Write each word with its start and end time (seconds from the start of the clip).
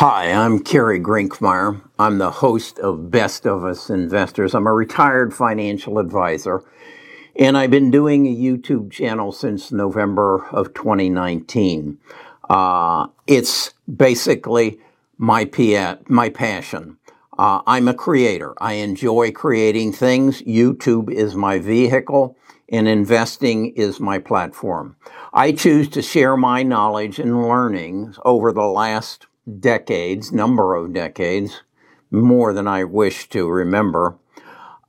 Hi, 0.00 0.30
I'm 0.30 0.58
Kerry 0.58 1.00
Grinkmeyer. 1.00 1.80
I'm 1.98 2.18
the 2.18 2.30
host 2.30 2.78
of 2.80 3.10
Best 3.10 3.46
of 3.46 3.64
Us 3.64 3.88
Investors. 3.88 4.54
I'm 4.54 4.66
a 4.66 4.72
retired 4.74 5.32
financial 5.32 5.98
advisor, 5.98 6.62
and 7.34 7.56
I've 7.56 7.70
been 7.70 7.90
doing 7.90 8.26
a 8.26 8.36
YouTube 8.36 8.90
channel 8.90 9.32
since 9.32 9.72
November 9.72 10.44
of 10.48 10.74
2019. 10.74 11.96
Uh, 12.50 13.06
it's 13.26 13.72
basically 13.90 14.78
my, 15.16 15.46
pia- 15.46 16.00
my 16.08 16.28
passion. 16.28 16.98
Uh, 17.38 17.62
I'm 17.66 17.88
a 17.88 17.94
creator. 17.94 18.52
I 18.58 18.74
enjoy 18.74 19.32
creating 19.32 19.94
things. 19.94 20.42
YouTube 20.42 21.10
is 21.10 21.34
my 21.34 21.58
vehicle 21.58 22.36
and 22.68 22.86
investing 22.86 23.68
is 23.76 23.98
my 23.98 24.18
platform. 24.18 24.96
I 25.32 25.52
choose 25.52 25.88
to 25.88 26.02
share 26.02 26.36
my 26.36 26.62
knowledge 26.62 27.18
and 27.18 27.48
learnings 27.48 28.18
over 28.26 28.52
the 28.52 28.66
last 28.66 29.26
decades, 29.60 30.32
number 30.32 30.74
of 30.74 30.92
decades, 30.92 31.62
more 32.10 32.52
than 32.52 32.66
I 32.66 32.84
wish 32.84 33.28
to 33.30 33.48
remember, 33.48 34.16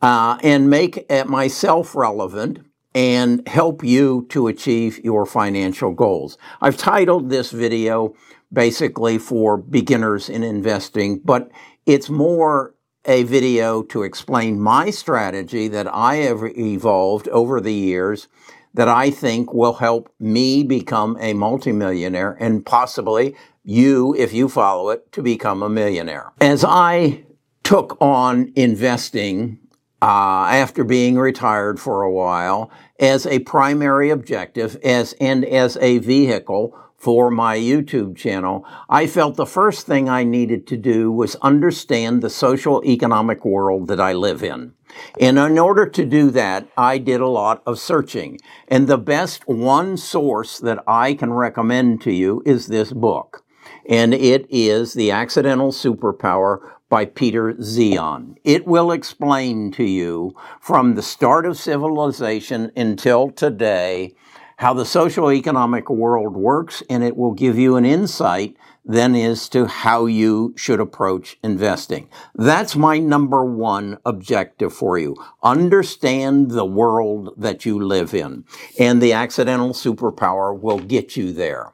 uh, 0.01 0.37
and 0.43 0.69
make 0.69 1.09
myself 1.27 1.95
relevant 1.95 2.59
and 2.93 3.47
help 3.47 3.83
you 3.83 4.25
to 4.29 4.47
achieve 4.47 5.03
your 5.03 5.25
financial 5.25 5.91
goals. 5.91 6.37
I've 6.61 6.77
titled 6.77 7.29
this 7.29 7.51
video 7.51 8.15
basically 8.51 9.17
for 9.17 9.57
beginners 9.57 10.29
in 10.29 10.43
investing, 10.43 11.19
but 11.23 11.51
it's 11.85 12.09
more 12.09 12.73
a 13.05 13.23
video 13.23 13.83
to 13.83 14.03
explain 14.03 14.59
my 14.59 14.89
strategy 14.89 15.67
that 15.67 15.87
I 15.93 16.15
have 16.15 16.43
evolved 16.57 17.27
over 17.29 17.61
the 17.61 17.73
years 17.73 18.27
that 18.77 18.87
I 18.87 19.09
think 19.09 19.53
will 19.53 19.73
help 19.73 20.13
me 20.19 20.63
become 20.63 21.17
a 21.19 21.33
multimillionaire 21.33 22.37
and 22.39 22.63
possibly 22.63 23.35
you, 23.63 24.15
if 24.15 24.33
you 24.33 24.47
follow 24.47 24.91
it, 24.91 25.11
to 25.13 25.23
become 25.23 25.63
a 25.63 25.69
millionaire. 25.69 26.31
As 26.39 26.63
I 26.63 27.23
took 27.63 27.97
on 27.99 28.53
investing 28.55 29.57
uh, 29.99 30.45
after 30.51 30.83
being 30.83 31.17
retired 31.17 31.79
for 31.79 32.03
a 32.03 32.11
while 32.11 32.69
as 32.99 33.25
a 33.25 33.39
primary 33.39 34.11
objective 34.11 34.77
as 34.83 35.13
and 35.19 35.43
as 35.43 35.75
a 35.77 35.97
vehicle 35.97 36.77
for 36.97 37.29
my 37.29 37.57
YouTube 37.57 38.17
channel, 38.17 38.65
I 38.89 39.07
felt 39.07 39.35
the 39.35 39.45
first 39.45 39.85
thing 39.85 40.09
I 40.09 40.23
needed 40.23 40.65
to 40.67 40.77
do 40.77 41.11
was 41.11 41.35
understand 41.37 42.21
the 42.21 42.29
social 42.29 42.83
economic 42.83 43.45
world 43.45 43.87
that 43.87 44.01
I 44.01 44.13
live 44.13 44.43
in. 44.43 44.73
And 45.19 45.37
in 45.37 45.59
order 45.59 45.85
to 45.85 46.05
do 46.05 46.31
that, 46.31 46.67
I 46.75 46.97
did 46.97 47.21
a 47.21 47.27
lot 47.27 47.61
of 47.65 47.79
searching. 47.79 48.39
And 48.67 48.87
the 48.87 48.97
best 48.97 49.47
one 49.47 49.97
source 49.97 50.57
that 50.59 50.83
I 50.87 51.13
can 51.13 51.33
recommend 51.33 52.01
to 52.01 52.11
you 52.11 52.41
is 52.45 52.67
this 52.67 52.91
book 52.91 53.43
and 53.87 54.13
it 54.13 54.45
is 54.49 54.93
The 54.93 55.11
Accidental 55.11 55.71
Superpower 55.71 56.73
by 56.89 57.05
Peter 57.05 57.53
Zeihan. 57.53 58.35
It 58.43 58.65
will 58.65 58.91
explain 58.91 59.71
to 59.73 59.83
you 59.83 60.35
from 60.59 60.95
the 60.95 61.01
start 61.01 61.45
of 61.45 61.57
civilization 61.57 62.71
until 62.75 63.31
today 63.31 64.15
how 64.57 64.73
the 64.73 64.85
social 64.85 65.31
economic 65.31 65.89
world 65.89 66.35
works, 66.35 66.83
and 66.89 67.03
it 67.03 67.15
will 67.15 67.33
give 67.33 67.57
you 67.57 67.75
an 67.75 67.85
insight 67.85 68.55
then 68.83 69.15
as 69.15 69.49
to 69.49 69.65
how 69.65 70.05
you 70.05 70.53
should 70.55 70.79
approach 70.79 71.37
investing. 71.43 72.09
That's 72.35 72.75
my 72.75 72.99
number 72.99 73.43
one 73.43 73.97
objective 74.05 74.73
for 74.73 74.97
you. 74.97 75.15
Understand 75.43 76.51
the 76.51 76.65
world 76.65 77.33
that 77.37 77.65
you 77.65 77.83
live 77.83 78.13
in, 78.13 78.45
and 78.79 79.01
the 79.01 79.13
accidental 79.13 79.71
superpower 79.71 80.57
will 80.57 80.79
get 80.79 81.15
you 81.15 81.33
there. 81.33 81.73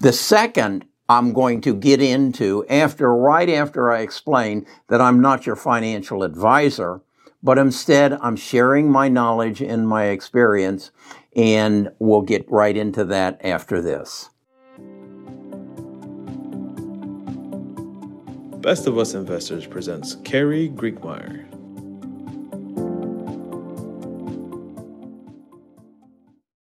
The 0.00 0.12
second 0.12 0.86
I'm 1.08 1.32
going 1.32 1.60
to 1.62 1.74
get 1.74 2.00
into 2.00 2.64
after, 2.70 3.14
right 3.14 3.48
after 3.50 3.90
I 3.90 4.00
explain 4.00 4.66
that 4.88 5.00
I'm 5.00 5.20
not 5.20 5.44
your 5.44 5.56
financial 5.56 6.22
advisor, 6.22 7.02
but 7.42 7.58
instead 7.58 8.12
I'm 8.14 8.36
sharing 8.36 8.88
my 8.90 9.08
knowledge 9.08 9.60
and 9.60 9.86
my 9.86 10.06
experience, 10.06 10.92
and 11.34 11.90
we'll 11.98 12.22
get 12.22 12.50
right 12.50 12.76
into 12.76 13.04
that 13.06 13.44
after 13.44 13.80
this. 13.80 14.30
Best 18.60 18.86
of 18.86 18.96
Us 18.96 19.14
Investors 19.14 19.66
presents 19.66 20.14
Kerry 20.22 20.68
Grinkmeyer. 20.68 21.48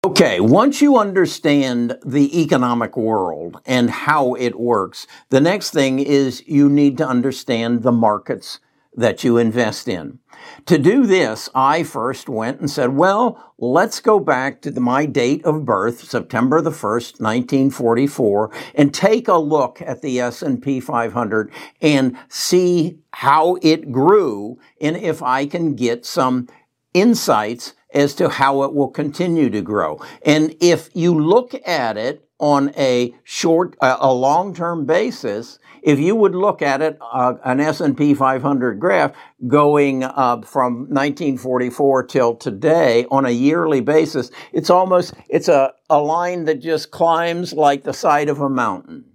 Okay, 0.06 0.40
once 0.40 0.82
you 0.82 0.98
understand 0.98 1.98
the 2.06 2.42
economic 2.42 2.96
world 2.98 3.60
and 3.66 3.90
how 3.90 4.36
it 4.36 4.60
works, 4.60 5.06
the 5.30 5.42
next 5.42 5.72
thing 5.72 6.00
is 6.00 6.48
you 6.48 6.70
need 6.70 6.98
to 6.98 7.08
understand 7.08 7.84
the 7.84 7.92
markets 7.92 8.60
that 8.98 9.24
you 9.24 9.38
invest 9.38 9.88
in. 9.88 10.20
To 10.66 10.78
do 10.78 11.06
this, 11.06 11.50
I 11.54 11.84
first 11.84 12.28
went 12.28 12.60
and 12.60 12.70
said, 12.70 12.96
well, 12.96 13.54
let's 13.58 14.00
go 14.00 14.20
back 14.20 14.62
to 14.62 14.72
the, 14.72 14.82
my 14.82 15.06
date 15.06 15.46
of 15.46 15.66
birth, 15.66 16.04
September 16.04 16.62
the 16.62 16.72
1st, 16.72 17.22
1944, 17.22 18.52
and 18.76 18.94
take 18.94 19.28
a 19.28 19.38
look 19.38 19.82
at 19.82 20.02
the 20.02 20.20
S&P 20.20 20.80
500 20.80 21.52
and 21.82 22.18
see 22.28 23.00
how 23.12 23.58
it 23.62 23.92
grew 23.92 24.60
and 24.82 24.98
if 24.98 25.22
I 25.22 25.46
can 25.46 25.76
get 25.76 26.06
some 26.06 26.48
insights 26.94 27.74
as 27.94 28.14
to 28.16 28.30
how 28.30 28.64
it 28.64 28.74
will 28.74 28.90
continue 28.90 29.50
to 29.50 29.62
grow. 29.62 30.02
And 30.24 30.56
if 30.60 30.90
you 30.94 31.14
look 31.20 31.56
at 31.68 31.98
it 31.98 32.28
on 32.40 32.72
a 32.78 33.16
short, 33.24 33.76
uh, 33.82 33.98
a 34.00 34.14
long-term 34.14 34.86
basis, 34.86 35.60
if 35.82 36.00
you 36.00 36.16
would 36.16 36.36
look 36.36 36.62
at 36.62 36.82
it, 36.82 36.98
uh, 37.02 37.36
an 37.44 37.60
S&P 37.60 38.14
500 38.14 38.80
graph 38.80 39.14
going 39.48 40.04
uh, 40.04 40.42
from 40.42 40.88
1944 40.90 42.04
till 42.06 42.36
today 42.36 43.06
on 43.12 43.26
a 43.26 43.32
yearly 43.32 43.82
basis, 43.82 44.32
it's 44.52 44.70
almost, 44.70 45.14
it's 45.30 45.48
a, 45.48 45.74
a 45.90 46.00
line 46.00 46.46
that 46.46 46.62
just 46.62 46.92
climbs 46.92 47.54
like 47.54 47.84
the 47.84 47.94
side 47.94 48.30
of 48.30 48.42
a 48.42 48.50
mountain. 48.50 49.06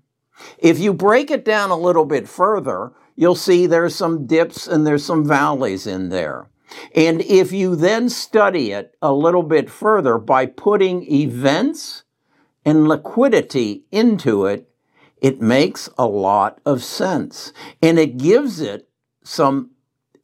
If 0.59 0.79
you 0.79 0.93
break 0.93 1.31
it 1.31 1.45
down 1.45 1.71
a 1.71 1.77
little 1.77 2.05
bit 2.05 2.29
further, 2.29 2.93
you'll 3.17 3.35
see 3.35 3.67
there's 3.67 3.95
some 3.95 4.27
dips 4.27 4.67
and 4.67 4.87
there's 4.87 5.05
some 5.05 5.27
valleys 5.27 5.87
in 5.87 6.09
there. 6.09 6.49
And 6.95 7.21
if 7.23 7.53
you 7.53 7.77
then 7.77 8.09
study 8.09 8.73
it 8.73 8.97
a 9.03 9.13
little 9.13 9.43
bit 9.43 9.71
further 9.71 10.19
by 10.19 10.47
putting 10.47 11.11
events 11.11 12.05
and 12.65 12.89
liquidity 12.89 13.85
into 13.91 14.47
it, 14.47 14.69
it 15.23 15.41
makes 15.41 15.89
a 15.97 16.07
lot 16.07 16.61
of 16.67 16.83
sense. 16.83 17.53
And 17.81 17.99
it 17.99 18.19
gives 18.19 18.61
it 18.61 18.89
some 19.23 19.71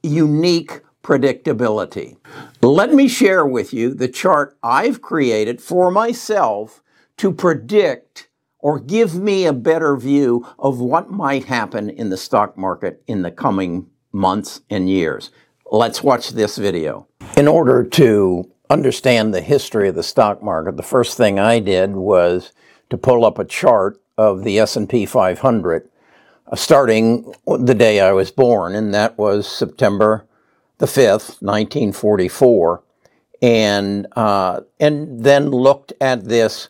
unique 0.03 0.81
predictability. 1.01 2.17
Let 2.61 2.93
me 2.93 3.07
share 3.07 3.45
with 3.45 3.73
you 3.73 3.93
the 3.93 4.09
chart 4.09 4.57
I've 4.61 5.01
created 5.01 5.61
for 5.61 5.89
myself 5.89 6.83
to 7.17 7.31
predict 7.31 8.27
or 8.59 8.77
give 8.77 9.15
me 9.15 9.45
a 9.45 9.53
better 9.53 9.95
view 9.95 10.45
of 10.59 10.81
what 10.81 11.09
might 11.09 11.45
happen 11.45 11.89
in 11.89 12.09
the 12.09 12.17
stock 12.17 12.57
market 12.57 13.01
in 13.07 13.21
the 13.21 13.31
coming 13.31 13.87
months 14.11 14.61
and 14.69 14.89
years. 14.89 15.31
Let's 15.71 16.03
watch 16.03 16.31
this 16.31 16.57
video. 16.57 17.07
In 17.37 17.47
order 17.47 17.85
to 17.85 18.51
understand 18.69 19.33
the 19.33 19.41
history 19.41 19.87
of 19.87 19.95
the 19.95 20.03
stock 20.03 20.43
market, 20.43 20.75
the 20.75 20.83
first 20.83 21.15
thing 21.15 21.39
I 21.39 21.59
did 21.59 21.95
was 21.95 22.51
to 22.89 22.97
pull 22.97 23.23
up 23.23 23.39
a 23.39 23.45
chart 23.45 24.01
of 24.19 24.43
the 24.43 24.59
S&P 24.59 25.05
500 25.05 25.89
uh, 26.51 26.55
starting 26.55 27.33
the 27.45 27.75
day 27.75 27.99
I 27.99 28.11
was 28.11 28.31
born, 28.31 28.75
and 28.75 28.93
that 28.93 29.17
was 29.17 29.47
September 29.47 30.25
the 30.79 30.85
5th, 30.85 31.41
1944, 31.41 32.83
and, 33.41 34.07
uh, 34.15 34.61
and 34.79 35.23
then 35.23 35.51
looked 35.51 35.93
at 36.01 36.25
this, 36.25 36.69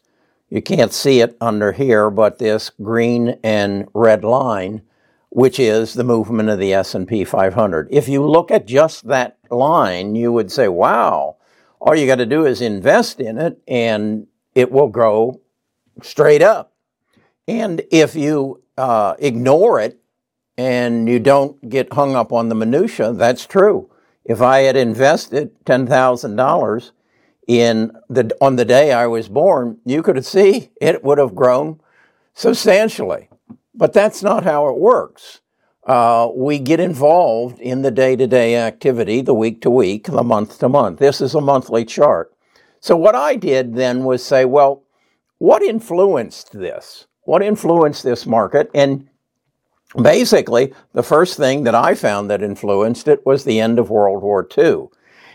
you 0.50 0.62
can't 0.62 0.94
see 0.94 1.22
it 1.22 1.38
under 1.42 1.72
here, 1.72 2.10
but 2.10 2.40
this 2.40 2.72
green 2.82 3.40
and 3.44 3.88
red 3.94 4.24
line 4.24 4.81
which 5.30 5.60
is 5.60 5.94
the 5.94 6.04
movement 6.04 6.50
of 6.50 6.60
the 6.60 6.74
S&P 6.74 7.24
500. 7.24 7.88
If 7.92 8.07
you 8.07 8.25
look 8.25 8.50
at 8.50 8.66
just 8.66 9.07
that 9.07 9.38
line, 9.50 10.16
you 10.16 10.31
would 10.31 10.51
say, 10.51 10.68
wow, 10.68 11.38
all 11.80 11.96
you 11.96 12.07
got 12.07 12.16
to 12.16 12.25
do 12.25 12.46
is 12.46 12.62
invest 12.62 13.19
in 13.19 13.38
it 13.38 13.62
and 13.68 14.28
it 14.56 14.72
will 14.72 14.88
grow 14.88 15.40
straight 16.01 16.42
up. 16.42 16.74
And 17.50 17.81
if 17.90 18.13
you 18.13 18.62
uh, 18.78 19.16
ignore 19.18 19.80
it 19.81 20.00
and 20.56 21.10
you 21.10 21.19
don't 21.19 21.68
get 21.68 21.92
hung 21.92 22.16
up 22.16 22.31
on 22.31 22.48
the 22.48 22.54
minutia, 22.54 23.12
that's 23.12 23.48
true. 23.48 23.90
If 24.24 24.40
I 24.40 24.60
had 24.60 24.78
invested 24.78 25.50
$10,000 25.66 26.92
in 27.48 27.92
the, 28.07 28.38
on 28.40 28.56
the 28.56 28.66
day 28.66 28.92
I 28.92 29.07
was 29.07 29.30
born, 29.30 29.80
you 29.84 30.04
could 30.04 30.24
see 30.24 30.69
it 30.80 31.04
would 31.04 31.18
have 31.18 31.34
grown 31.34 31.81
substantially. 32.36 33.30
But 33.74 33.94
that's 33.94 34.22
not 34.22 34.44
how 34.44 34.68
it 34.68 34.78
works. 34.78 35.42
Uh, 35.88 36.30
we 36.36 36.60
get 36.60 36.80
involved 36.80 37.60
in 37.60 37.81
the 37.81 37.90
day 37.90 38.16
to 38.16 38.28
day 38.28 38.57
activity, 38.57 39.22
the 39.22 39.34
week 39.34 39.60
to 39.63 39.72
week, 39.72 40.06
the 40.06 40.24
month 40.24 40.60
to 40.60 40.69
month. 40.69 41.00
This 41.00 41.19
is 41.19 41.34
a 41.34 41.42
monthly 41.42 41.84
chart. 41.84 42.31
So, 42.80 42.96
what 42.96 43.16
I 43.16 43.36
did 43.38 43.74
then 43.74 44.04
was 44.04 44.24
say, 44.24 44.46
well, 44.46 44.84
what 45.40 45.63
influenced 45.63 46.51
this? 46.51 47.07
What 47.24 47.44
influenced 47.44 48.04
this 48.04 48.25
market? 48.25 48.69
And 48.74 49.07
basically, 50.01 50.74
the 50.94 51.04
first 51.04 51.38
thing 51.38 51.63
that 51.63 51.75
I 51.75 51.95
found 51.95 52.30
that 52.30 52.44
influenced 52.44 53.07
it 53.07 53.25
was 53.25 53.44
the 53.44 53.60
end 53.60 53.80
of 53.80 53.89
World 53.89 54.21
War 54.21 54.48
II. 54.57 54.88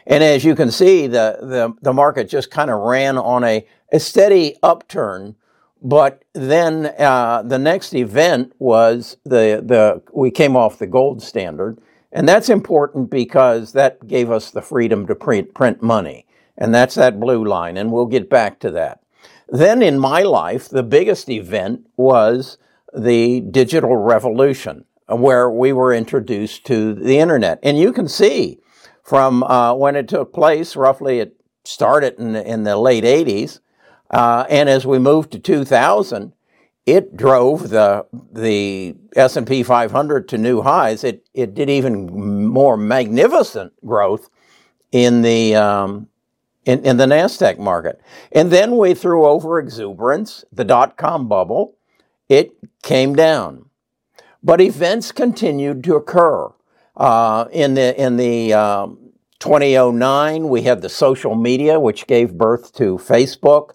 And 0.07 0.23
as 0.23 0.45
you 0.45 0.55
can 0.55 0.71
see, 0.71 1.07
the, 1.07 1.39
the, 1.41 1.75
the 1.81 1.93
market 1.93 2.29
just 2.29 2.51
kind 2.51 2.71
of 2.71 2.81
ran 2.81 3.17
on 3.17 3.43
a, 3.45 3.67
a 3.93 4.01
steady 4.01 4.57
upturn. 4.63 5.37
But 5.83 6.25
then 6.33 6.95
uh, 6.99 7.43
the 7.43 7.59
next 7.59 7.95
event 7.95 8.55
was 8.59 9.17
the, 9.25 9.63
the 9.65 10.03
we 10.13 10.31
came 10.31 10.57
off 10.57 10.79
the 10.79 10.87
gold 10.87 11.23
standard, 11.23 11.79
and 12.11 12.27
that's 12.27 12.49
important 12.49 13.11
because 13.11 13.73
that 13.73 14.07
gave 14.07 14.31
us 14.31 14.51
the 14.51 14.63
freedom 14.63 15.07
to 15.07 15.15
print, 15.15 15.53
print 15.53 15.83
money, 15.83 16.27
and 16.57 16.75
that's 16.75 16.95
that 16.95 17.21
blue 17.21 17.45
line, 17.45 17.77
and 17.77 17.93
we'll 17.93 18.07
get 18.07 18.31
back 18.31 18.61
to 18.61 18.71
that. 18.71 19.04
Then 19.49 19.83
in 19.83 19.99
my 19.99 20.23
life, 20.23 20.69
the 20.69 20.83
biggest 20.83 21.29
event 21.29 21.87
was 21.97 22.59
the 22.95 23.41
digital 23.41 23.97
revolution, 23.97 24.85
where 25.09 25.51
we 25.51 25.73
were 25.73 25.93
introduced 25.93 26.65
to 26.67 26.95
the 26.95 27.19
internet. 27.19 27.59
And 27.63 27.79
you 27.79 27.93
can 27.93 28.09
see 28.09 28.61
from 29.03 29.43
uh, 29.43 29.75
when 29.75 29.97
it 29.97 30.09
took 30.09 30.33
place, 30.33 30.77
roughly 30.77 31.21
it 31.21 31.37
started 31.65 32.19
in 32.19 32.37
in 32.37 32.65
the 32.65 32.77
late 32.77 33.05
80s, 33.05 33.61
uh, 34.11 34.45
and 34.49 34.69
as 34.69 34.87
we 34.87 34.99
moved 34.99 35.33
to 35.33 35.39
2000, 35.39 36.33
it 36.87 37.17
drove 37.17 37.71
the 37.71 38.07
the 38.33 38.95
S&P 39.17 39.63
500 39.63 40.29
to 40.29 40.39
new 40.39 40.63
highs. 40.63 41.05
It 41.05 41.27
it 41.35 41.55
did 41.55 41.69
even 41.69 42.49
more 42.49 42.77
magnificent 42.77 43.73
growth 43.85 44.31
in 44.93 45.23
the 45.23 45.57
um, 45.57 46.09
in, 46.65 46.85
in 46.85 46.97
the 46.97 47.07
Nasdaq 47.07 47.59
market, 47.59 48.01
and 48.33 48.51
then 48.51 48.77
we 48.77 48.95
threw 48.95 49.27
over 49.27 49.59
exuberance, 49.59 50.45
the 50.53 50.65
dot 50.65 50.97
com 50.97 51.29
bubble, 51.29 51.77
it 52.29 52.53
came 52.83 53.15
down. 53.15 53.67
But 54.43 54.61
events 54.61 55.13
continued 55.13 55.85
to 55.85 55.97
occur. 55.97 56.53
Uh, 56.97 57.47
in 57.51 57.75
the, 57.75 58.01
in 58.01 58.17
the 58.17 58.53
um, 58.53 58.99
2009, 59.41 60.49
we 60.49 60.63
had 60.63 60.81
the 60.81 60.89
social 60.89 61.35
media, 61.35 61.81
which 61.81 62.07
gave 62.07 62.39
birth 62.39 62.73
to 62.75 62.97
Facebook. 62.99 63.73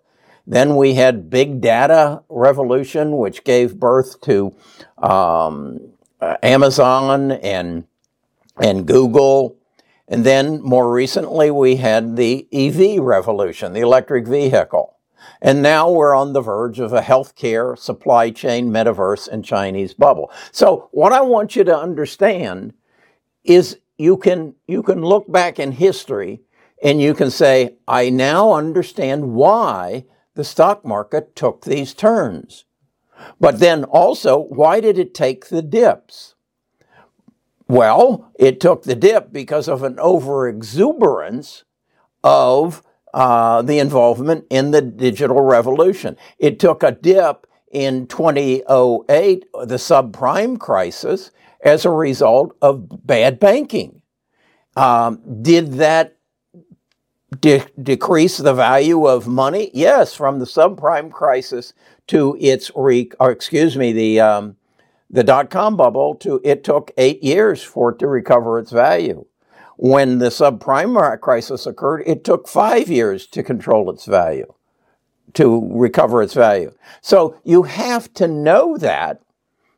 Then 0.47 0.75
we 0.75 0.95
had 0.95 1.29
big 1.29 1.61
data 1.61 2.23
revolution, 2.27 3.17
which 3.17 3.43
gave 3.43 3.79
birth 3.79 4.19
to 4.21 4.55
um, 4.97 5.91
Amazon 6.41 7.31
and 7.33 7.85
and 8.59 8.85
Google. 8.87 9.58
And 10.09 10.25
then 10.25 10.59
more 10.61 10.91
recently, 10.91 11.51
we 11.51 11.75
had 11.75 12.15
the 12.15 12.47
EV 12.51 12.99
revolution, 12.99 13.73
the 13.73 13.81
electric 13.81 14.27
vehicle. 14.27 14.97
And 15.39 15.61
now 15.61 15.91
we're 15.91 16.15
on 16.15 16.33
the 16.33 16.41
verge 16.41 16.79
of 16.79 16.91
a 16.91 17.01
healthcare, 17.01 17.77
supply 17.77 18.31
chain, 18.31 18.71
metaverse, 18.71 19.27
and 19.27 19.45
Chinese 19.45 19.93
bubble. 19.93 20.31
So 20.51 20.89
what 20.91 21.13
I 21.13 21.21
want 21.21 21.55
you 21.55 21.63
to 21.63 21.77
understand 21.77 22.73
is 23.43 23.77
you 23.97 24.17
can, 24.17 24.55
you 24.67 24.81
can 24.81 25.01
look 25.01 25.31
back 25.31 25.59
in 25.59 25.73
history 25.73 26.41
and 26.81 26.99
you 26.99 27.13
can 27.13 27.29
say, 27.29 27.77
I 27.87 28.09
now 28.09 28.53
understand 28.53 29.33
why 29.33 30.05
the 30.33 30.43
stock 30.43 30.83
market 30.83 31.35
took 31.35 31.65
these 31.65 31.93
turns. 31.93 32.65
But 33.39 33.59
then 33.59 33.83
also, 33.83 34.39
why 34.39 34.79
did 34.79 34.97
it 34.97 35.13
take 35.13 35.49
the 35.49 35.61
dips? 35.61 36.35
Well, 37.69 38.31
it 38.39 38.59
took 38.59 38.81
the 38.81 38.95
dip 38.95 39.31
because 39.31 39.67
of 39.69 39.83
an 39.83 39.97
overexuberance 39.97 41.63
of 42.23 42.81
uh, 43.13 43.61
the 43.61 43.77
involvement 43.77 44.45
in 44.49 44.71
the 44.71 44.81
digital 44.81 45.41
revolution. 45.41 46.17
It 46.39 46.59
took 46.59 46.81
a 46.81 46.91
dip 46.91 47.45
in 47.71 48.07
2008, 48.07 49.45
the 49.53 49.75
subprime 49.75 50.59
crisis, 50.59 51.29
as 51.63 51.85
a 51.85 51.91
result 51.91 52.57
of 52.59 53.05
bad 53.05 53.39
banking. 53.39 54.01
Um, 54.75 55.21
did 55.43 55.73
that 55.73 56.17
de- 57.39 57.67
decrease 57.81 58.37
the 58.37 58.53
value 58.53 59.05
of 59.05 59.27
money? 59.27 59.69
Yes, 59.75 60.15
from 60.15 60.39
the 60.39 60.45
subprime 60.45 61.11
crisis 61.11 61.73
to 62.07 62.35
its 62.39 62.71
re- 62.75 63.11
or 63.19 63.29
excuse 63.29 63.77
me, 63.77 63.91
the 63.91 64.21
um, 64.21 64.55
the 65.09 65.23
dot 65.23 65.49
com 65.49 65.75
bubble 65.75 66.15
to 66.15 66.39
it 66.43 66.63
took 66.63 66.91
eight 66.97 67.23
years 67.23 67.63
for 67.63 67.91
it 67.91 67.99
to 67.99 68.07
recover 68.07 68.59
its 68.59 68.71
value. 68.71 69.25
When 69.77 70.19
the 70.19 70.27
subprime 70.27 71.19
crisis 71.21 71.65
occurred, 71.65 72.03
it 72.05 72.23
took 72.23 72.47
five 72.47 72.89
years 72.89 73.25
to 73.27 73.41
control 73.41 73.89
its 73.89 74.05
value, 74.05 74.53
to 75.33 75.69
recover 75.73 76.21
its 76.21 76.33
value. 76.33 76.73
So 77.01 77.39
you 77.43 77.63
have 77.63 78.13
to 78.15 78.27
know 78.27 78.77
that 78.77 79.21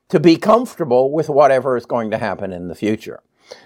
to 0.09 0.19
be 0.19 0.35
comfortable 0.37 1.11
with 1.11 1.29
whatever 1.29 1.77
is 1.77 1.85
going 1.85 2.11
to 2.11 2.17
happen 2.17 2.51
in 2.51 2.67
the 2.67 2.75
future. 2.75 3.21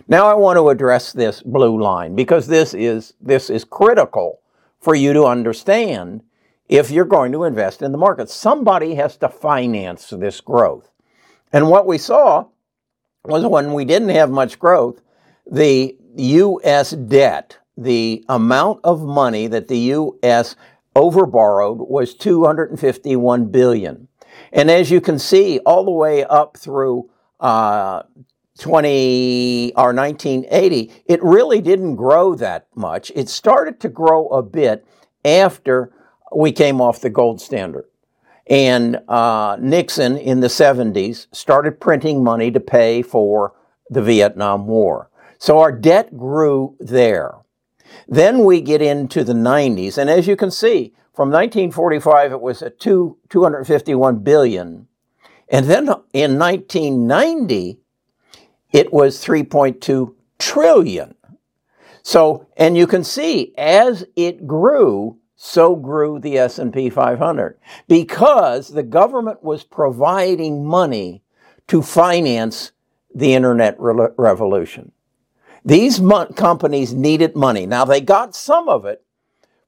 Now 0.07 0.27
I 0.27 0.33
want 0.33 0.57
to 0.57 0.69
address 0.69 1.13
this 1.13 1.41
blue 1.41 1.81
line 1.81 2.15
because 2.15 2.47
this 2.47 2.73
is, 2.73 3.13
this 3.21 3.49
is 3.49 3.63
critical 3.63 4.41
for 4.79 4.93
you 4.93 5.13
to 5.13 5.25
understand 5.25 6.21
if 6.67 6.91
you're 6.91 7.05
going 7.05 7.31
to 7.31 7.45
invest 7.45 7.81
in 7.81 7.91
the 7.91 7.97
market. 7.97 8.29
Somebody 8.29 8.95
has 8.95 9.15
to 9.17 9.29
finance 9.29 10.09
this 10.09 10.41
growth. 10.41 10.91
And 11.55 11.69
what 11.69 11.87
we 11.87 11.97
saw 11.97 12.47
was 13.23 13.45
when 13.45 13.71
we 13.71 13.85
didn't 13.85 14.09
have 14.09 14.29
much 14.29 14.59
growth, 14.59 15.01
the 15.49 15.95
U.S. 16.17 16.91
debt, 16.91 17.57
the 17.77 18.25
amount 18.27 18.81
of 18.83 19.05
money 19.05 19.47
that 19.47 19.69
the 19.69 19.77
U.S. 19.77 20.57
overborrowed 20.97 21.87
was 21.87 22.13
251 22.13 23.45
billion. 23.51 24.09
And 24.51 24.69
as 24.69 24.91
you 24.91 24.99
can 24.99 25.17
see, 25.17 25.59
all 25.59 25.85
the 25.85 25.91
way 25.91 26.25
up 26.25 26.57
through 26.57 27.09
uh, 27.39 28.03
20 28.59 29.71
or 29.77 29.93
1980, 29.93 30.91
it 31.05 31.23
really 31.23 31.61
didn't 31.61 31.95
grow 31.95 32.35
that 32.35 32.67
much. 32.75 33.13
It 33.15 33.29
started 33.29 33.79
to 33.79 33.87
grow 33.87 34.27
a 34.27 34.43
bit 34.43 34.85
after 35.23 35.93
we 36.35 36.51
came 36.51 36.81
off 36.81 36.99
the 36.99 37.09
gold 37.09 37.39
standard. 37.39 37.85
And 38.47 39.01
uh, 39.07 39.57
Nixon 39.59 40.17
in 40.17 40.39
the 40.39 40.47
70s 40.47 41.27
started 41.31 41.79
printing 41.79 42.23
money 42.23 42.51
to 42.51 42.59
pay 42.59 43.01
for 43.01 43.53
the 43.89 44.01
Vietnam 44.01 44.67
War. 44.67 45.09
So 45.37 45.59
our 45.59 45.71
debt 45.71 46.17
grew 46.17 46.75
there. 46.79 47.35
Then 48.07 48.43
we 48.43 48.61
get 48.61 48.81
into 48.81 49.23
the 49.23 49.33
90s, 49.33 49.97
and 49.97 50.09
as 50.09 50.27
you 50.27 50.35
can 50.35 50.51
see, 50.51 50.93
from 51.13 51.29
1945 51.29 52.33
it 52.33 52.41
was 52.41 52.61
at 52.61 52.79
two, 52.79 53.17
251 53.29 54.19
billion. 54.19 54.87
And 55.49 55.65
then 55.67 55.83
in 56.13 56.37
1990, 56.37 57.79
it 58.71 58.91
was 58.91 59.23
3.2 59.23 60.13
trillion. 60.39 61.15
So, 62.03 62.47
and 62.57 62.77
you 62.77 62.85
can 62.85 63.03
see 63.03 63.53
as 63.57 64.05
it 64.15 64.45
grew, 64.45 65.17
so 65.45 65.75
grew 65.75 66.19
the 66.19 66.39
S&P 66.39 66.89
500 66.89 67.57
because 67.87 68.69
the 68.69 68.83
government 68.83 69.43
was 69.43 69.63
providing 69.63 70.65
money 70.65 71.21
to 71.67 71.83
finance 71.83 72.71
the 73.13 73.33
internet 73.35 73.79
re- 73.79 74.09
revolution. 74.17 74.91
These 75.63 76.01
companies 76.35 76.93
needed 76.93 77.35
money. 77.35 77.65
Now, 77.65 77.85
they 77.85 78.01
got 78.01 78.35
some 78.35 78.67
of 78.67 78.85
it 78.85 79.03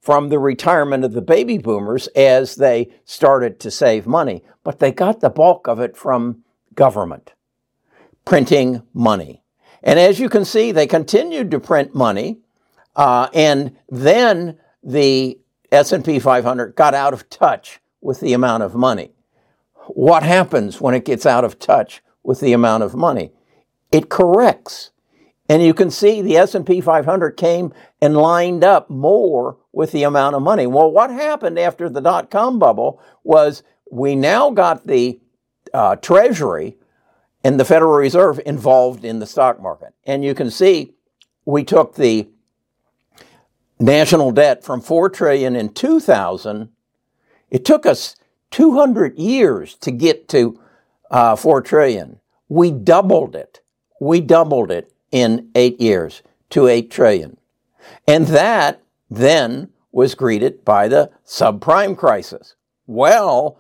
from 0.01 0.29
the 0.29 0.39
retirement 0.39 1.03
of 1.03 1.13
the 1.13 1.21
baby 1.21 1.57
boomers 1.57 2.07
as 2.07 2.55
they 2.55 2.91
started 3.05 3.59
to 3.59 3.71
save 3.71 4.07
money, 4.07 4.43
but 4.63 4.79
they 4.79 4.91
got 4.91 5.19
the 5.19 5.29
bulk 5.29 5.67
of 5.67 5.79
it 5.79 5.95
from 5.95 6.43
government 6.73 7.33
printing 8.25 8.81
money. 8.93 9.43
And 9.83 9.99
as 9.99 10.19
you 10.19 10.27
can 10.27 10.43
see, 10.43 10.71
they 10.71 10.87
continued 10.87 11.51
to 11.51 11.59
print 11.59 11.95
money, 11.95 12.39
uh, 12.95 13.29
and 13.33 13.77
then 13.89 14.57
the 14.83 15.39
S&P 15.71 16.19
500 16.19 16.75
got 16.75 16.93
out 16.93 17.13
of 17.13 17.29
touch 17.29 17.79
with 18.01 18.19
the 18.19 18.33
amount 18.33 18.63
of 18.63 18.75
money. 18.75 19.11
What 19.87 20.23
happens 20.23 20.81
when 20.81 20.93
it 20.93 21.05
gets 21.05 21.25
out 21.25 21.43
of 21.43 21.59
touch 21.59 22.01
with 22.23 22.39
the 22.39 22.53
amount 22.53 22.83
of 22.83 22.95
money? 22.95 23.31
It 23.91 24.09
corrects. 24.09 24.91
And 25.49 25.63
you 25.63 25.73
can 25.73 25.89
see 25.89 26.21
the 26.21 26.37
S&P 26.37 26.81
500 26.81 27.31
came 27.31 27.73
and 28.01 28.17
lined 28.17 28.63
up 28.63 28.89
more 28.89 29.57
with 29.71 29.91
the 29.91 30.03
amount 30.03 30.35
of 30.35 30.41
money. 30.41 30.67
Well, 30.67 30.91
what 30.91 31.09
happened 31.09 31.57
after 31.57 31.89
the 31.89 32.01
dot-com 32.01 32.59
bubble 32.59 33.01
was 33.23 33.63
we 33.89 34.15
now 34.15 34.51
got 34.51 34.87
the 34.87 35.19
uh, 35.73 35.95
Treasury 35.97 36.77
and 37.43 37.59
the 37.59 37.65
Federal 37.65 37.93
Reserve 37.93 38.41
involved 38.45 39.05
in 39.05 39.19
the 39.19 39.25
stock 39.25 39.61
market. 39.61 39.93
And 40.05 40.23
you 40.23 40.33
can 40.33 40.51
see 40.51 40.95
we 41.45 41.63
took 41.63 41.95
the 41.95 42.27
national 43.79 44.31
debt 44.31 44.63
from 44.63 44.81
4 44.81 45.09
trillion 45.09 45.55
in 45.55 45.69
2000. 45.69 46.69
It 47.49 47.65
took 47.65 47.85
us 47.85 48.15
200 48.51 49.17
years 49.17 49.75
to 49.75 49.91
get 49.91 50.27
to 50.29 50.59
uh, 51.11 51.35
4 51.35 51.61
trillion. 51.61 52.19
We 52.49 52.71
doubled 52.71 53.35
it. 53.35 53.61
We 53.99 54.21
doubled 54.21 54.71
it 54.71 54.91
in 55.11 55.49
eight 55.55 55.79
years 55.79 56.21
to 56.51 56.67
8 56.67 56.89
trillion. 56.91 57.37
And 58.07 58.27
that 58.27 58.81
then 59.09 59.69
was 59.91 60.15
greeted 60.15 60.63
by 60.65 60.87
the 60.87 61.11
subprime 61.25 61.97
crisis. 61.97 62.55
Well, 62.85 63.59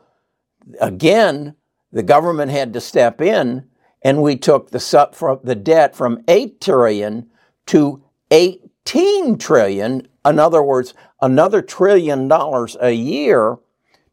again, 0.79 1.55
the 1.91 2.03
government 2.03 2.51
had 2.51 2.73
to 2.73 2.81
step 2.81 3.21
in 3.21 3.67
and 4.01 4.21
we 4.21 4.35
took 4.35 4.69
the 4.69 4.79
sub 4.79 5.15
the 5.43 5.55
debt 5.55 5.95
from 5.95 6.23
8 6.27 6.61
trillion 6.61 7.29
to 7.67 8.03
18 8.87 9.37
trillion. 9.37 10.07
In 10.25 10.39
other 10.39 10.63
words, 10.63 10.93
another 11.21 11.61
trillion 11.61 12.27
dollars 12.27 12.77
a 12.79 12.91
year 12.91 13.57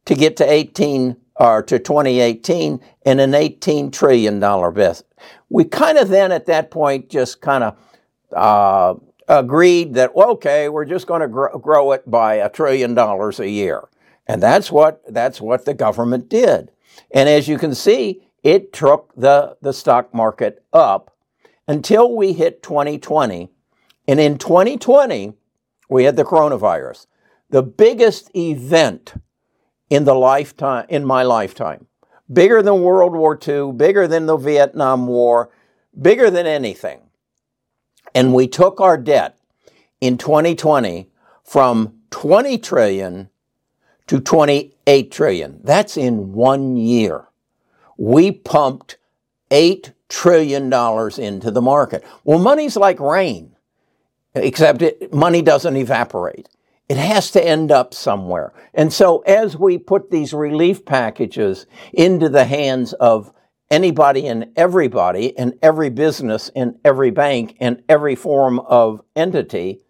to 0.04 0.14
get 0.14 0.36
to 0.38 0.50
18 0.50 1.16
or 1.36 1.62
to 1.62 1.78
2018 1.78 2.80
and 3.04 3.20
an 3.20 3.34
18 3.34 3.90
trillion 3.90 4.40
dollar 4.40 4.70
business. 4.70 5.04
We 5.48 5.64
kind 5.64 5.98
of 5.98 6.08
then 6.08 6.32
at 6.32 6.46
that 6.46 6.70
point 6.70 7.08
just 7.08 7.40
kind 7.40 7.64
of 7.64 7.76
uh, 8.32 8.94
agreed 9.28 9.94
that 9.94 10.14
okay, 10.14 10.68
we're 10.68 10.84
just 10.84 11.06
going 11.06 11.20
to 11.20 11.28
grow, 11.28 11.56
grow 11.58 11.92
it 11.92 12.08
by 12.10 12.34
a 12.34 12.50
trillion 12.50 12.94
dollars 12.94 13.40
a 13.40 13.48
year, 13.48 13.88
and 14.26 14.42
that's 14.42 14.70
what 14.70 15.02
that's 15.12 15.40
what 15.40 15.64
the 15.64 15.74
government 15.74 16.28
did. 16.28 16.70
And 17.10 17.28
as 17.28 17.48
you 17.48 17.58
can 17.58 17.74
see, 17.74 18.28
it 18.42 18.72
took 18.72 19.12
the 19.16 19.56
the 19.62 19.72
stock 19.72 20.12
market 20.12 20.64
up 20.72 21.14
until 21.66 22.14
we 22.14 22.32
hit 22.32 22.62
2020, 22.62 23.50
and 24.06 24.20
in 24.20 24.38
2020 24.38 25.34
we 25.88 26.04
had 26.04 26.16
the 26.16 26.24
coronavirus, 26.24 27.06
the 27.50 27.62
biggest 27.62 28.30
event 28.36 29.14
in 29.90 30.04
the 30.04 30.14
lifetime 30.14 30.86
in 30.88 31.04
my 31.04 31.22
lifetime, 31.22 31.86
bigger 32.32 32.62
than 32.62 32.82
World 32.82 33.12
War 33.12 33.38
II, 33.46 33.72
bigger 33.72 34.06
than 34.06 34.26
the 34.26 34.36
Vietnam 34.36 35.06
War, 35.06 35.50
bigger 36.00 36.30
than 36.30 36.46
anything. 36.46 37.00
And 38.14 38.32
we 38.32 38.48
took 38.48 38.80
our 38.80 38.96
debt 38.96 39.38
in 40.00 40.18
2020 40.18 41.10
from 41.42 42.00
20 42.10 42.58
trillion 42.58 43.28
to 44.06 44.20
28 44.20 45.10
trillion. 45.10 45.60
That's 45.62 45.96
in 45.96 46.32
one 46.32 46.76
year. 46.76 47.26
We 47.96 48.32
pumped 48.32 48.98
$8 49.50 49.92
trillion 50.08 50.64
into 50.64 51.50
the 51.50 51.62
market. 51.62 52.04
Well, 52.24 52.38
money's 52.38 52.76
like 52.76 53.00
rain, 53.00 53.53
except 54.34 54.82
it, 54.82 55.12
money 55.12 55.42
doesn't 55.42 55.76
evaporate. 55.76 56.48
It 56.88 56.96
has 56.96 57.30
to 57.32 57.44
end 57.44 57.72
up 57.72 57.94
somewhere. 57.94 58.52
And 58.74 58.92
so 58.92 59.20
as 59.20 59.56
we 59.56 59.78
put 59.78 60.10
these 60.10 60.34
relief 60.34 60.84
packages 60.84 61.66
into 61.92 62.28
the 62.28 62.44
hands 62.44 62.92
of 62.94 63.32
anybody 63.70 64.26
and 64.26 64.50
everybody 64.56 65.36
and 65.38 65.58
every 65.62 65.88
business 65.90 66.50
and 66.54 66.78
every 66.84 67.10
bank 67.10 67.56
and 67.60 67.82
every 67.88 68.14
form 68.14 68.58
of 68.60 69.00
entity, 69.16 69.83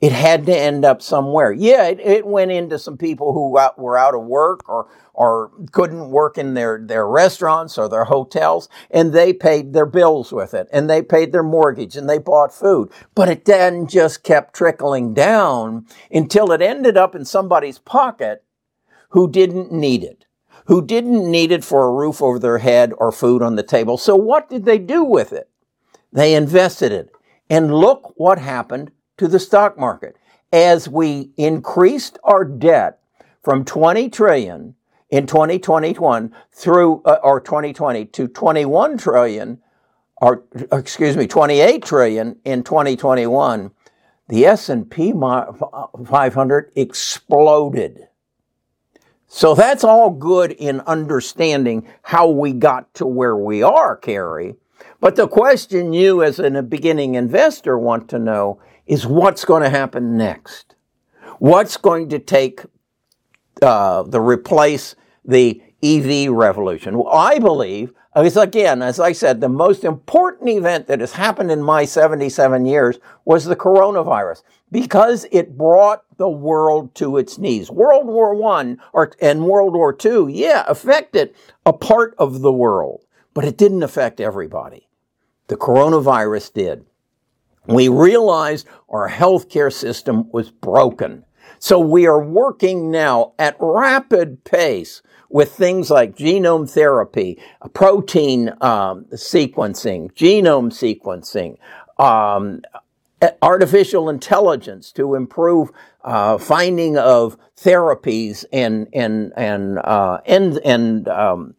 it 0.00 0.12
had 0.12 0.46
to 0.46 0.56
end 0.56 0.84
up 0.84 1.02
somewhere. 1.02 1.52
Yeah, 1.52 1.86
it, 1.88 2.00
it 2.00 2.26
went 2.26 2.50
into 2.50 2.78
some 2.78 2.96
people 2.96 3.34
who 3.34 3.50
were 3.50 3.98
out 3.98 4.14
of 4.14 4.24
work 4.24 4.68
or 4.68 4.88
or 5.12 5.50
couldn't 5.72 6.10
work 6.10 6.38
in 6.38 6.54
their, 6.54 6.80
their 6.82 7.06
restaurants 7.06 7.76
or 7.76 7.90
their 7.90 8.04
hotels, 8.04 8.70
and 8.90 9.12
they 9.12 9.34
paid 9.34 9.74
their 9.74 9.84
bills 9.84 10.32
with 10.32 10.54
it, 10.54 10.66
and 10.72 10.88
they 10.88 11.02
paid 11.02 11.30
their 11.30 11.42
mortgage, 11.42 11.94
and 11.94 12.08
they 12.08 12.16
bought 12.16 12.54
food. 12.54 12.90
But 13.14 13.28
it 13.28 13.44
then 13.44 13.86
just 13.86 14.22
kept 14.22 14.54
trickling 14.54 15.12
down 15.12 15.86
until 16.10 16.52
it 16.52 16.62
ended 16.62 16.96
up 16.96 17.14
in 17.14 17.26
somebody's 17.26 17.78
pocket 17.78 18.44
who 19.10 19.30
didn't 19.30 19.70
need 19.70 20.04
it 20.04 20.24
who 20.66 20.86
didn't 20.86 21.28
need 21.28 21.50
it 21.50 21.64
for 21.64 21.84
a 21.84 21.92
roof 21.92 22.22
over 22.22 22.38
their 22.38 22.58
head 22.58 22.92
or 22.98 23.10
food 23.10 23.42
on 23.42 23.56
the 23.56 23.62
table. 23.62 23.98
So 23.98 24.14
what 24.14 24.48
did 24.48 24.64
they 24.64 24.78
do 24.78 25.02
with 25.02 25.32
it? 25.32 25.48
They 26.12 26.32
invested 26.34 26.92
it. 26.92 27.10
And 27.48 27.74
look 27.74 28.12
what 28.16 28.38
happened 28.38 28.92
to 29.20 29.28
the 29.28 29.38
stock 29.38 29.76
market. 29.76 30.16
As 30.50 30.88
we 30.88 31.30
increased 31.36 32.18
our 32.24 32.42
debt 32.42 33.00
from 33.42 33.66
20 33.66 34.08
trillion 34.08 34.74
in 35.10 35.26
2021 35.26 36.34
through, 36.50 37.02
uh, 37.04 37.18
or 37.22 37.38
2020 37.38 38.06
to 38.06 38.28
21 38.28 38.96
trillion, 38.96 39.60
or 40.22 40.44
excuse 40.72 41.18
me, 41.18 41.26
28 41.26 41.84
trillion 41.84 42.38
in 42.46 42.62
2021, 42.62 43.70
the 44.28 44.46
S&P 44.46 45.12
500 45.12 46.72
exploded. 46.74 48.08
So 49.26 49.54
that's 49.54 49.84
all 49.84 50.08
good 50.08 50.52
in 50.52 50.80
understanding 50.80 51.86
how 52.00 52.30
we 52.30 52.54
got 52.54 52.94
to 52.94 53.04
where 53.04 53.36
we 53.36 53.62
are, 53.62 53.98
Kerry. 53.98 54.54
But 54.98 55.16
the 55.16 55.28
question 55.28 55.92
you 55.92 56.22
as 56.22 56.38
a 56.38 56.62
beginning 56.62 57.16
investor 57.16 57.78
want 57.78 58.08
to 58.08 58.18
know 58.18 58.60
is 58.90 59.06
what's 59.06 59.44
going 59.44 59.62
to 59.62 59.70
happen 59.70 60.16
next? 60.16 60.74
What's 61.38 61.76
going 61.76 62.08
to 62.08 62.18
take 62.18 62.62
uh, 63.62 64.02
the 64.02 64.20
replace 64.20 64.96
the 65.24 65.62
EV 65.80 66.32
revolution? 66.32 67.00
I 67.08 67.38
believe, 67.38 67.92
because 68.16 68.36
again, 68.36 68.82
as 68.82 68.98
I 68.98 69.12
said, 69.12 69.40
the 69.40 69.48
most 69.48 69.84
important 69.84 70.50
event 70.50 70.88
that 70.88 70.98
has 70.98 71.12
happened 71.12 71.52
in 71.52 71.62
my 71.62 71.84
77 71.84 72.66
years 72.66 72.98
was 73.24 73.44
the 73.44 73.54
coronavirus 73.54 74.42
because 74.72 75.24
it 75.30 75.56
brought 75.56 76.02
the 76.16 76.28
world 76.28 76.92
to 76.96 77.16
its 77.16 77.38
knees. 77.38 77.70
World 77.70 78.08
War 78.08 78.34
One 78.34 78.80
or 78.92 79.12
and 79.22 79.46
World 79.46 79.74
War 79.74 79.92
Two, 79.92 80.26
yeah, 80.26 80.64
affected 80.66 81.32
a 81.64 81.72
part 81.72 82.16
of 82.18 82.40
the 82.40 82.52
world, 82.52 83.04
but 83.34 83.44
it 83.44 83.56
didn't 83.56 83.84
affect 83.84 84.20
everybody. 84.20 84.88
The 85.46 85.56
coronavirus 85.56 86.52
did. 86.54 86.86
We 87.66 87.88
realized 87.88 88.66
our 88.88 89.08
healthcare 89.08 89.72
system 89.72 90.30
was 90.32 90.50
broken. 90.50 91.24
So 91.58 91.78
we 91.78 92.06
are 92.06 92.22
working 92.22 92.90
now 92.90 93.34
at 93.38 93.56
rapid 93.60 94.44
pace 94.44 95.02
with 95.28 95.52
things 95.52 95.90
like 95.90 96.16
genome 96.16 96.68
therapy, 96.68 97.38
protein 97.74 98.48
um, 98.60 99.04
sequencing, 99.12 100.12
genome 100.12 100.72
sequencing, 100.72 101.56
um, 102.02 102.62
artificial 103.42 104.08
intelligence 104.08 104.90
to 104.92 105.14
improve 105.14 105.70
uh, 106.02 106.38
finding 106.38 106.96
of 106.96 107.36
therapies 107.56 108.44
and 108.52 108.88
and 108.94 109.32
and 109.36 109.78
uh, 109.78 110.18
and 110.24 110.58
and 110.64 111.08
um, 111.08 111.54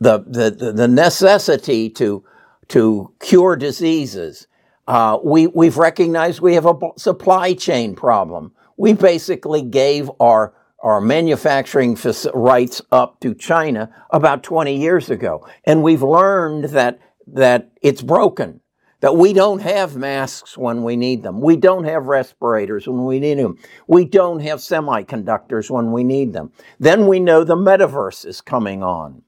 the, 0.00 0.18
the 0.26 0.72
the 0.72 0.88
necessity 0.88 1.88
to 1.90 2.24
to 2.68 3.12
cure 3.20 3.56
diseases. 3.56 4.48
Uh, 4.86 5.18
we 5.22 5.46
we've 5.48 5.76
recognized 5.76 6.40
we 6.40 6.54
have 6.54 6.66
a 6.66 6.74
supply 6.96 7.54
chain 7.54 7.94
problem. 7.94 8.52
We 8.76 8.92
basically 8.92 9.62
gave 9.62 10.10
our 10.20 10.54
our 10.82 11.00
manufacturing 11.00 11.98
rights 12.34 12.82
up 12.92 13.18
to 13.20 13.34
China 13.34 13.90
about 14.10 14.42
20 14.44 14.76
years 14.76 15.10
ago, 15.10 15.46
and 15.64 15.82
we've 15.82 16.02
learned 16.02 16.64
that 16.66 17.00
that 17.26 17.70
it's 17.82 18.02
broken 18.02 18.60
that 19.00 19.16
we 19.16 19.32
don't 19.32 19.60
have 19.60 19.96
masks 19.96 20.56
when 20.56 20.82
we 20.82 20.96
need 20.96 21.22
them. 21.22 21.40
We 21.40 21.56
don't 21.56 21.84
have 21.84 22.06
respirators 22.06 22.88
when 22.88 23.04
we 23.04 23.20
need 23.20 23.38
them. 23.38 23.58
We 23.86 24.04
don't 24.04 24.40
have 24.40 24.58
semiconductors 24.60 25.70
when 25.70 25.92
we 25.92 26.02
need 26.02 26.32
them. 26.32 26.50
Then 26.78 27.06
we 27.06 27.20
know 27.20 27.44
the 27.44 27.56
metaverse 27.56 28.24
is 28.24 28.40
coming 28.40 28.82
on. 28.82 29.22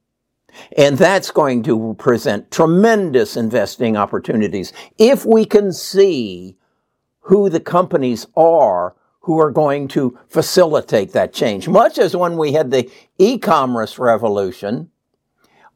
And 0.76 0.96
that's 0.96 1.30
going 1.30 1.62
to 1.64 1.94
present 1.98 2.50
tremendous 2.50 3.36
investing 3.36 3.96
opportunities 3.96 4.72
if 4.98 5.24
we 5.24 5.44
can 5.44 5.72
see 5.72 6.56
who 7.20 7.48
the 7.48 7.60
companies 7.60 8.26
are 8.36 8.94
who 9.20 9.38
are 9.38 9.50
going 9.50 9.88
to 9.88 10.18
facilitate 10.28 11.12
that 11.12 11.34
change. 11.34 11.68
Much 11.68 11.98
as 11.98 12.16
when 12.16 12.38
we 12.38 12.52
had 12.52 12.70
the 12.70 12.90
e-commerce 13.18 13.98
revolution, 13.98 14.90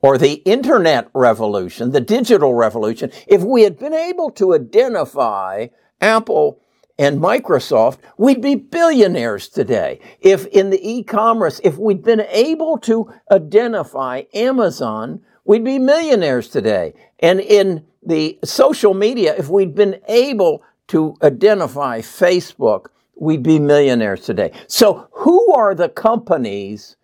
or 0.03 0.19
the 0.19 0.35
internet 0.45 1.09
revolution, 1.15 1.93
the 1.93 2.01
digital 2.01 2.55
revolution, 2.55 3.11
if 3.29 3.43
we 3.43 3.63
had 3.63 3.79
been 3.79 3.95
able 3.95 4.31
to 4.31 4.55
identify 4.55 5.69
Apple 6.01 6.61
and 6.99 7.21
Microsoft, 7.21 7.99
we'd 8.19 8.43
be 8.43 8.55
billionaires 8.55 9.49
today. 9.49 10.01
If 10.21 10.47
in 10.47 10.71
the 10.71 10.81
e-commerce, 10.89 11.61
if 11.65 11.79
we'd 11.79 12.03
been 12.03 12.27
able 12.29 12.79
to 12.79 13.13
identify 13.31 14.23
Amazon, 14.35 15.23
we'd 15.45 15.65
be 15.65 15.79
millionaires 15.79 16.49
today. 16.49 16.95
And 17.19 17.41
in 17.41 17.85
the 18.05 18.39
social 18.45 18.95
media, 18.95 19.35
if 19.37 19.49
we'd 19.49 19.75
been 19.75 20.01
able 20.09 20.63
to 20.89 21.17
identify 21.23 22.01
Facebook, 22.01 22.87
we'd 23.15 23.43
be 23.43 23.59
millionaires 23.59 24.23
today. 24.23 24.53
So 24.67 25.09
who 25.13 25.53
are 25.53 25.75
the 25.75 25.89
companies 25.89 26.97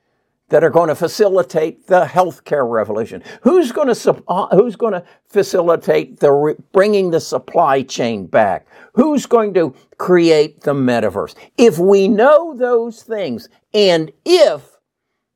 that 0.49 0.64
are 0.64 0.71
going 0.71 0.88
to 0.88 0.95
facilitate 0.95 1.87
the 1.87 2.05
healthcare 2.05 2.69
revolution? 2.71 3.23
Who's 3.43 3.73
going 3.73 3.93
to 3.93 4.23
uh, 4.28 4.57
who's 4.57 4.76
going 4.76 4.95
to 4.95 5.05
facilitate 5.28 6.21
the 6.21 6.57
bringing 6.73 7.11
the 7.11 7.21
supply 7.21 7.83
chain 7.83 8.26
back? 8.26 8.67
Who's 8.95 9.26
going 9.26 9.55
to 9.55 9.75
create 9.99 10.62
the 10.62 10.75
metaverse? 10.75 11.35
If 11.57 11.78
we 11.78 12.09
know 12.09 12.55
those 12.57 13.02
things, 13.02 13.49
and 13.75 14.11
if 14.25 14.78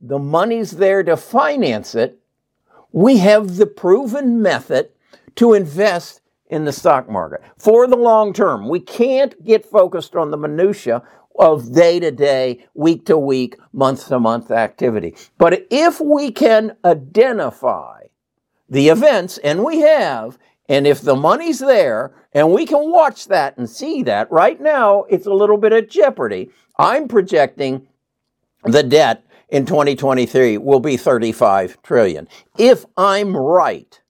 the 0.00 0.19
money's 0.19 0.73
there 0.73 1.02
to 1.02 1.16
finance 1.16 1.95
it, 1.95 2.19
we 2.90 3.19
have 3.19 3.57
the 3.57 3.66
proven 3.66 4.42
method 4.42 4.90
to 5.37 5.54
invest 5.54 6.21
in 6.49 6.64
the 6.66 6.73
stock 6.73 7.09
market 7.09 7.40
for 7.57 7.87
the 7.87 7.97
long 7.97 8.33
term. 8.33 8.69
We 8.69 8.81
can't 8.81 9.42
get 9.42 9.64
focused 9.64 10.14
on 10.14 10.31
the 10.31 10.37
minutia 10.37 11.02
of 11.38 11.72
day 11.72 12.00
to 12.00 12.10
day, 12.10 12.64
week 12.74 13.06
to 13.06 13.18
week, 13.18 13.56
month 13.72 14.08
to 14.08 14.18
month 14.18 14.50
activity. 14.50 15.16
But 15.38 15.66
if 15.70 16.00
we 16.00 16.30
can 16.30 16.76
identify 16.84 18.02
the 18.68 18.88
events, 18.88 19.38
and 19.38 19.64
we 19.64 19.80
have, 19.80 20.38
and 20.68 20.86
if 20.86 21.02
the 21.02 21.16
money's 21.16 21.58
there 21.58 22.14
and 22.32 22.52
we 22.52 22.64
can 22.64 22.90
watch 22.90 23.28
that 23.28 23.56
and 23.58 23.68
see 23.68 24.02
that, 24.04 24.30
right 24.32 24.60
now 24.60 25.02
it's 25.04 25.26
a 25.26 25.34
little 25.34 25.58
bit 25.58 25.72
of 25.72 25.88
jeopardy. 25.88 26.50
I'm 26.78 27.08
projecting 27.08 27.86
the 28.64 28.82
debt 28.82 29.24
in 29.48 29.66
2023 29.66 30.56
will 30.58 30.80
be 30.80 30.96
35 30.96 31.82
trillion. 31.82 32.26
If 32.56 32.86
I'm 32.96 33.36
right, 33.36 34.00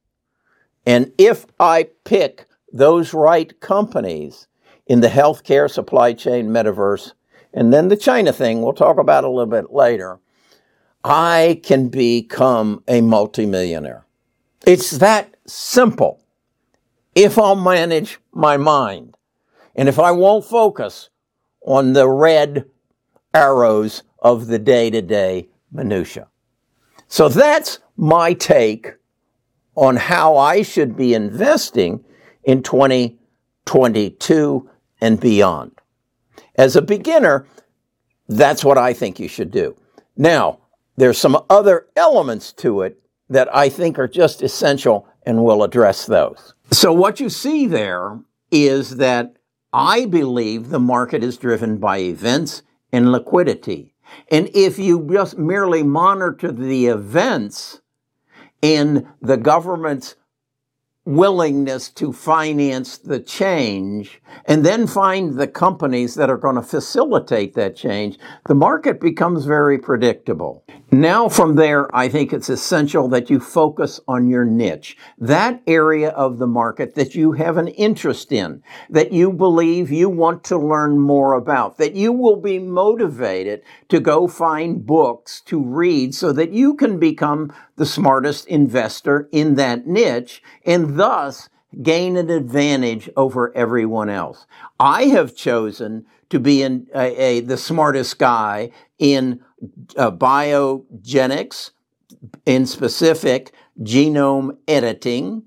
and 0.87 1.13
if 1.19 1.47
I 1.59 1.89
pick 2.05 2.47
those 2.73 3.13
right 3.13 3.59
companies 3.61 4.47
in 4.87 5.01
the 5.01 5.09
healthcare 5.09 5.71
supply 5.71 6.13
chain 6.13 6.49
metaverse, 6.49 7.13
and 7.53 7.73
then 7.73 7.89
the 7.89 7.97
China 7.97 8.33
thing 8.33 8.63
we'll 8.63 8.73
talk 8.73 8.99
about 8.99 9.25
a 9.25 9.29
little 9.29 9.47
bit 9.47 9.73
later, 9.73 10.19
I 11.05 11.61
can 11.63 11.89
become 11.89 12.83
a 12.89 13.01
multimillionaire. 13.01 14.07
It's 14.67 14.93
that 14.93 15.37
simple. 15.47 16.25
If 17.15 17.39
I'll 17.39 17.57
manage 17.57 18.19
my 18.33 18.57
mind 18.57 19.17
and 19.75 19.89
if 19.89 19.99
I 19.99 20.13
won't 20.13 20.45
focus 20.45 21.11
on 21.67 21.93
the 21.93 22.09
red 22.09 22.65
arrows 23.35 24.03
of 24.21 24.47
the 24.47 24.59
day 24.59 24.91
to 24.91 25.03
day 25.03 25.49
minutia. 25.71 26.29
So 27.09 27.29
that's 27.29 27.81
my 27.97 28.33
take 28.33 28.95
on 29.75 29.97
how 29.97 30.37
I 30.37 30.63
should 30.63 30.97
be 30.97 31.15
investing 31.15 32.05
in 32.45 32.63
2022 32.63 34.71
and 35.03 35.21
beyond. 35.21 35.73
As 36.55 36.77
a 36.77 36.81
beginner, 36.81 37.47
that's 38.29 38.65
what 38.65 38.79
I 38.79 38.95
think 38.95 39.21
you 39.21 39.29
should 39.29 39.51
do. 39.51 39.77
Now, 40.17 40.61
there's 40.97 41.19
some 41.19 41.37
other 41.51 41.89
elements 41.97 42.53
to 42.55 42.83
it 42.83 42.99
that 43.29 43.55
I 43.55 43.69
think 43.69 43.99
are 43.99 44.09
just 44.09 44.43
essential 44.43 45.07
and 45.25 45.43
we'll 45.43 45.65
address 45.65 46.07
those. 46.07 46.55
So 46.71 46.93
what 46.93 47.21
you 47.21 47.29
see 47.29 47.67
there 47.67 48.21
is 48.51 48.97
that 48.97 49.37
I 49.73 50.07
believe 50.07 50.69
the 50.69 50.81
market 50.81 51.25
is 51.25 51.37
driven 51.37 51.79
by 51.79 51.99
events 51.99 52.63
and 52.93 53.11
liquidity. 53.11 53.95
And 54.31 54.51
if 54.55 54.79
you 54.79 55.09
just 55.11 55.39
merely 55.39 55.83
monitor 55.83 56.53
the 56.53 56.87
events 56.87 57.81
in 58.61 59.09
the 59.21 59.39
government's 59.39 60.15
willingness 61.05 61.91
to 61.91 62.13
finance 62.13 62.97
the 62.99 63.19
change 63.19 64.21
and 64.45 64.65
then 64.65 64.87
find 64.87 65.35
the 65.35 65.49
companies 65.49 66.15
that 66.15 66.31
are 66.31 66.37
going 66.37 66.55
to 66.55 66.63
facilitate 66.63 67.55
that 67.55 67.75
change, 67.75 68.19
the 68.47 68.55
market 68.55 69.01
becomes 69.01 69.45
very 69.45 69.79
predictable. 69.79 70.65
Now, 70.93 71.29
from 71.29 71.57
there, 71.57 71.95
I 71.97 72.09
think 72.09 72.33
it's 72.33 72.49
essential 72.49 73.09
that 73.09 73.31
you 73.31 73.41
focus 73.41 73.99
on 74.07 74.29
your 74.29 74.45
niche, 74.45 74.97
that 75.19 75.63
area 75.67 76.11
of 76.11 76.39
the 76.39 76.47
market 76.47 76.95
that 76.95 77.15
you 77.15 77.33
have 77.33 77.57
an 77.57 77.69
interest 77.69 78.31
in, 78.31 78.63
that 78.91 79.13
you 79.13 79.33
believe 79.33 79.91
you 79.91 80.09
want 80.09 80.45
to 80.45 80.59
learn 80.59 80.99
more 80.99 81.35
about, 81.35 81.79
that 81.79 81.95
you 81.95 82.13
will 82.13 82.37
be 82.37 82.59
motivated 82.59 83.63
to 83.89 84.01
go 84.01 84.29
find 84.29 84.87
books 84.87 85.41
to 85.47 85.61
read 85.61 86.15
so 86.15 86.33
that 86.33 86.53
you 86.53 86.75
can 86.75 86.99
become 86.99 87.53
the 87.83 87.87
smartest 87.87 88.47
investor 88.47 89.29
in 89.33 89.57
that 89.57 89.89
niche 89.89 90.41
and 90.65 90.97
thus 91.01 91.49
gain 91.83 92.17
an 92.17 92.31
advantage 92.31 93.11
over 93.17 93.53
everyone 93.57 94.09
else. 94.09 94.47
I 94.79 95.07
have 95.07 95.35
chosen 95.35 96.07
to 96.31 96.39
be 96.39 96.63
in 96.63 96.87
a, 96.95 97.21
a 97.21 97.41
the 97.41 97.57
smartest 97.57 98.21
guy 98.21 98.71
in 99.01 99.41
uh, 99.97 100.13
biogenics, 100.13 101.73
in 102.47 102.67
specific, 102.67 103.53
genome 103.81 104.57
editing, 104.69 105.43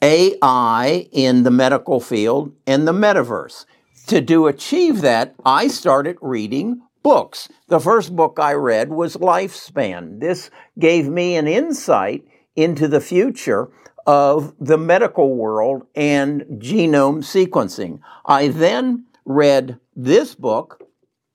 AI 0.00 1.08
in 1.10 1.42
the 1.42 1.50
medical 1.50 1.98
field, 1.98 2.52
and 2.68 2.86
the 2.86 2.92
metaverse. 2.92 3.66
To 4.06 4.20
do 4.20 4.46
achieve 4.46 5.00
that, 5.00 5.34
I 5.44 5.66
started 5.66 6.18
reading 6.20 6.82
books. 7.02 7.48
The 7.68 7.80
first 7.80 8.14
book 8.14 8.38
I 8.40 8.54
read 8.54 8.90
was 8.90 9.16
Lifespan. 9.16 10.20
This 10.20 10.50
gave 10.78 11.08
me 11.08 11.36
an 11.36 11.46
insight 11.46 12.24
into 12.56 12.88
the 12.88 13.00
future 13.00 13.68
of 14.06 14.54
the 14.58 14.78
medical 14.78 15.34
world 15.36 15.86
and 15.94 16.42
genome 16.58 17.22
sequencing. 17.22 18.00
I 18.26 18.48
then 18.48 19.06
read 19.24 19.78
this 19.94 20.34
book, 20.34 20.82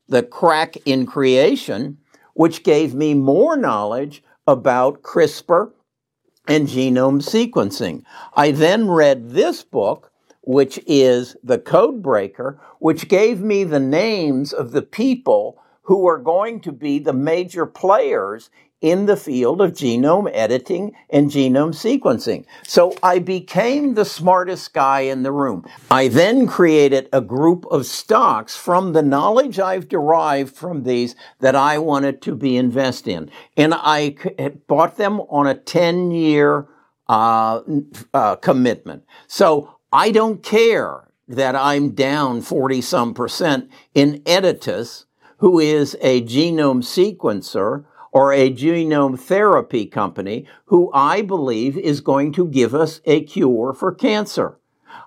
the 0.07 0.23
crack 0.23 0.75
in 0.85 1.05
creation, 1.05 1.97
which 2.33 2.63
gave 2.63 2.93
me 2.93 3.13
more 3.13 3.57
knowledge 3.57 4.23
about 4.45 5.01
CRISPR 5.01 5.71
and 6.47 6.67
genome 6.67 7.21
sequencing. 7.21 8.03
I 8.35 8.51
then 8.51 8.87
read 8.87 9.31
this 9.31 9.63
book, 9.63 10.11
which 10.47 10.79
is 10.87 11.35
The 11.43 11.59
Code 11.59 12.01
Breaker, 12.01 12.57
which 12.79 13.09
gave 13.09 13.41
me 13.41 13.65
the 13.65 13.81
names 13.81 14.53
of 14.53 14.71
the 14.71 14.81
people 14.81 15.61
who 15.83 16.07
are 16.07 16.17
going 16.17 16.61
to 16.61 16.71
be 16.71 16.99
the 16.99 17.11
major 17.11 17.65
players 17.65 18.49
in 18.79 19.07
the 19.07 19.17
field 19.17 19.59
of 19.59 19.73
genome 19.73 20.31
editing 20.33 20.93
and 21.09 21.29
genome 21.31 21.73
sequencing. 21.73 22.45
So 22.65 22.93
I 23.03 23.19
became 23.19 23.95
the 23.95 24.05
smartest 24.05 24.73
guy 24.73 25.01
in 25.01 25.23
the 25.23 25.33
room. 25.33 25.65
I 25.91 26.07
then 26.07 26.47
created 26.47 27.09
a 27.11 27.19
group 27.19 27.65
of 27.69 27.85
stocks 27.85 28.55
from 28.55 28.93
the 28.93 29.01
knowledge 29.01 29.59
I've 29.59 29.89
derived 29.89 30.55
from 30.55 30.83
these 30.83 31.15
that 31.41 31.55
I 31.55 31.77
wanted 31.77 32.21
to 32.21 32.35
be 32.35 32.55
invested 32.55 33.11
in. 33.11 33.31
And 33.57 33.73
I 33.75 34.15
bought 34.67 34.95
them 34.95 35.19
on 35.21 35.45
a 35.45 35.55
10 35.55 36.11
year 36.11 36.69
uh, 37.09 37.61
uh, 38.13 38.35
commitment. 38.37 39.03
So 39.27 39.76
I 39.93 40.11
don't 40.11 40.43
care 40.43 41.07
that 41.29 41.55
I'm 41.55 41.91
down 41.91 42.41
40 42.41 42.81
some 42.81 43.13
percent 43.13 43.69
in 43.93 44.19
Editas, 44.23 45.05
who 45.37 45.59
is 45.59 45.95
a 46.01 46.21
genome 46.23 46.83
sequencer 46.83 47.85
or 48.11 48.33
a 48.33 48.51
genome 48.51 49.17
therapy 49.17 49.85
company 49.85 50.45
who 50.65 50.91
I 50.93 51.21
believe 51.21 51.77
is 51.77 52.01
going 52.01 52.33
to 52.33 52.47
give 52.47 52.75
us 52.75 52.99
a 53.05 53.23
cure 53.23 53.73
for 53.73 53.93
cancer. 53.93 54.59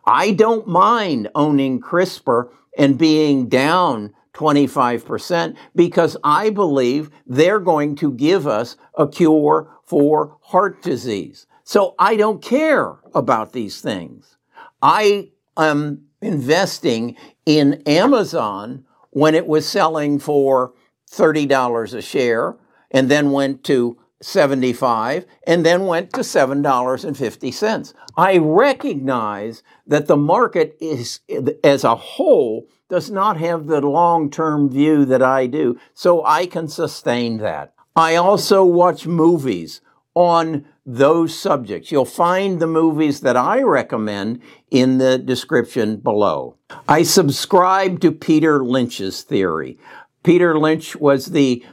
I 0.06 0.30
don't 0.30 0.66
mind 0.66 1.28
owning 1.34 1.80
CRISPR 1.80 2.48
and 2.78 2.96
being 2.96 3.50
down 3.50 4.14
25% 4.32 5.56
because 5.74 6.16
I 6.24 6.48
believe 6.48 7.10
they're 7.26 7.60
going 7.60 7.96
to 7.96 8.12
give 8.12 8.46
us 8.46 8.76
a 8.94 9.06
cure 9.06 9.76
for 9.84 10.38
heart 10.40 10.80
disease. 10.80 11.46
So 11.64 11.94
I 11.98 12.16
don't 12.16 12.40
care 12.40 12.96
about 13.12 13.52
these 13.52 13.82
things. 13.82 14.38
I 14.82 15.30
am 15.56 16.06
investing 16.20 17.16
in 17.46 17.82
Amazon 17.86 18.84
when 19.10 19.34
it 19.34 19.46
was 19.46 19.68
selling 19.68 20.18
for 20.18 20.72
$30 21.10 21.94
a 21.94 22.02
share 22.02 22.56
and 22.90 23.10
then 23.10 23.32
went 23.32 23.64
to 23.64 23.98
75 24.22 25.24
and 25.46 25.64
then 25.64 25.86
went 25.86 26.12
to 26.12 26.20
$7.50. 26.20 27.94
I 28.16 28.36
recognize 28.38 29.62
that 29.86 30.06
the 30.06 30.16
market 30.16 30.76
is 30.80 31.20
as 31.64 31.84
a 31.84 31.96
whole 31.96 32.68
does 32.88 33.10
not 33.10 33.36
have 33.38 33.66
the 33.66 33.80
long-term 33.80 34.68
view 34.68 35.04
that 35.06 35.22
I 35.22 35.46
do, 35.46 35.78
so 35.94 36.24
I 36.24 36.46
can 36.46 36.68
sustain 36.68 37.38
that. 37.38 37.72
I 37.96 38.16
also 38.16 38.64
watch 38.64 39.06
movies 39.06 39.80
on 40.14 40.66
those 40.94 41.38
subjects. 41.38 41.92
You'll 41.92 42.04
find 42.04 42.58
the 42.60 42.66
movies 42.66 43.20
that 43.20 43.36
I 43.36 43.62
recommend 43.62 44.40
in 44.70 44.98
the 44.98 45.18
description 45.18 45.96
below. 45.96 46.56
I 46.88 47.02
subscribe 47.04 48.00
to 48.00 48.12
Peter 48.12 48.64
Lynch's 48.64 49.22
theory. 49.22 49.78
Peter 50.22 50.58
Lynch 50.58 50.96
was 50.96 51.26
the 51.26 51.64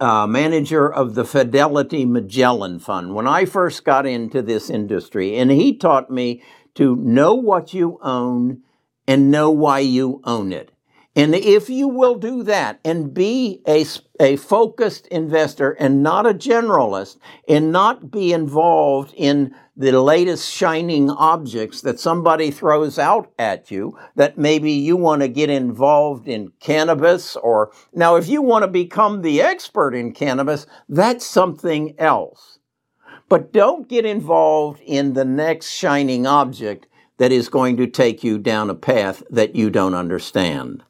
uh, 0.00 0.26
manager 0.26 0.92
of 0.92 1.14
the 1.14 1.24
Fidelity 1.24 2.04
Magellan 2.04 2.78
Fund 2.78 3.14
when 3.14 3.26
I 3.26 3.44
first 3.44 3.84
got 3.84 4.06
into 4.06 4.42
this 4.42 4.68
industry, 4.70 5.36
and 5.36 5.50
he 5.50 5.76
taught 5.76 6.10
me 6.10 6.42
to 6.74 6.96
know 6.96 7.34
what 7.34 7.72
you 7.72 7.98
own 8.02 8.62
and 9.06 9.30
know 9.30 9.50
why 9.50 9.78
you 9.78 10.20
own 10.24 10.52
it. 10.52 10.70
And 11.16 11.32
if 11.32 11.70
you 11.70 11.86
will 11.86 12.16
do 12.16 12.42
that 12.42 12.80
and 12.84 13.14
be 13.14 13.62
a, 13.68 13.86
a 14.18 14.34
focused 14.34 15.06
investor 15.08 15.70
and 15.70 16.02
not 16.02 16.26
a 16.26 16.34
generalist 16.34 17.18
and 17.48 17.70
not 17.70 18.10
be 18.10 18.32
involved 18.32 19.14
in 19.16 19.54
the 19.76 20.00
latest 20.00 20.52
shining 20.52 21.10
objects 21.10 21.82
that 21.82 22.00
somebody 22.00 22.50
throws 22.50 22.98
out 22.98 23.32
at 23.38 23.70
you, 23.70 23.96
that 24.16 24.38
maybe 24.38 24.72
you 24.72 24.96
want 24.96 25.22
to 25.22 25.28
get 25.28 25.50
involved 25.50 26.26
in 26.26 26.50
cannabis 26.58 27.36
or 27.36 27.70
now 27.92 28.16
if 28.16 28.26
you 28.26 28.42
want 28.42 28.64
to 28.64 28.68
become 28.68 29.22
the 29.22 29.40
expert 29.40 29.94
in 29.94 30.12
cannabis, 30.12 30.66
that's 30.88 31.24
something 31.24 31.94
else. 31.96 32.58
But 33.28 33.52
don't 33.52 33.88
get 33.88 34.04
involved 34.04 34.80
in 34.84 35.12
the 35.12 35.24
next 35.24 35.70
shining 35.70 36.26
object 36.26 36.86
that 37.18 37.30
is 37.30 37.48
going 37.48 37.76
to 37.76 37.86
take 37.86 38.24
you 38.24 38.38
down 38.38 38.68
a 38.68 38.74
path 38.74 39.22
that 39.30 39.54
you 39.54 39.70
don't 39.70 39.94
understand. 39.94 40.82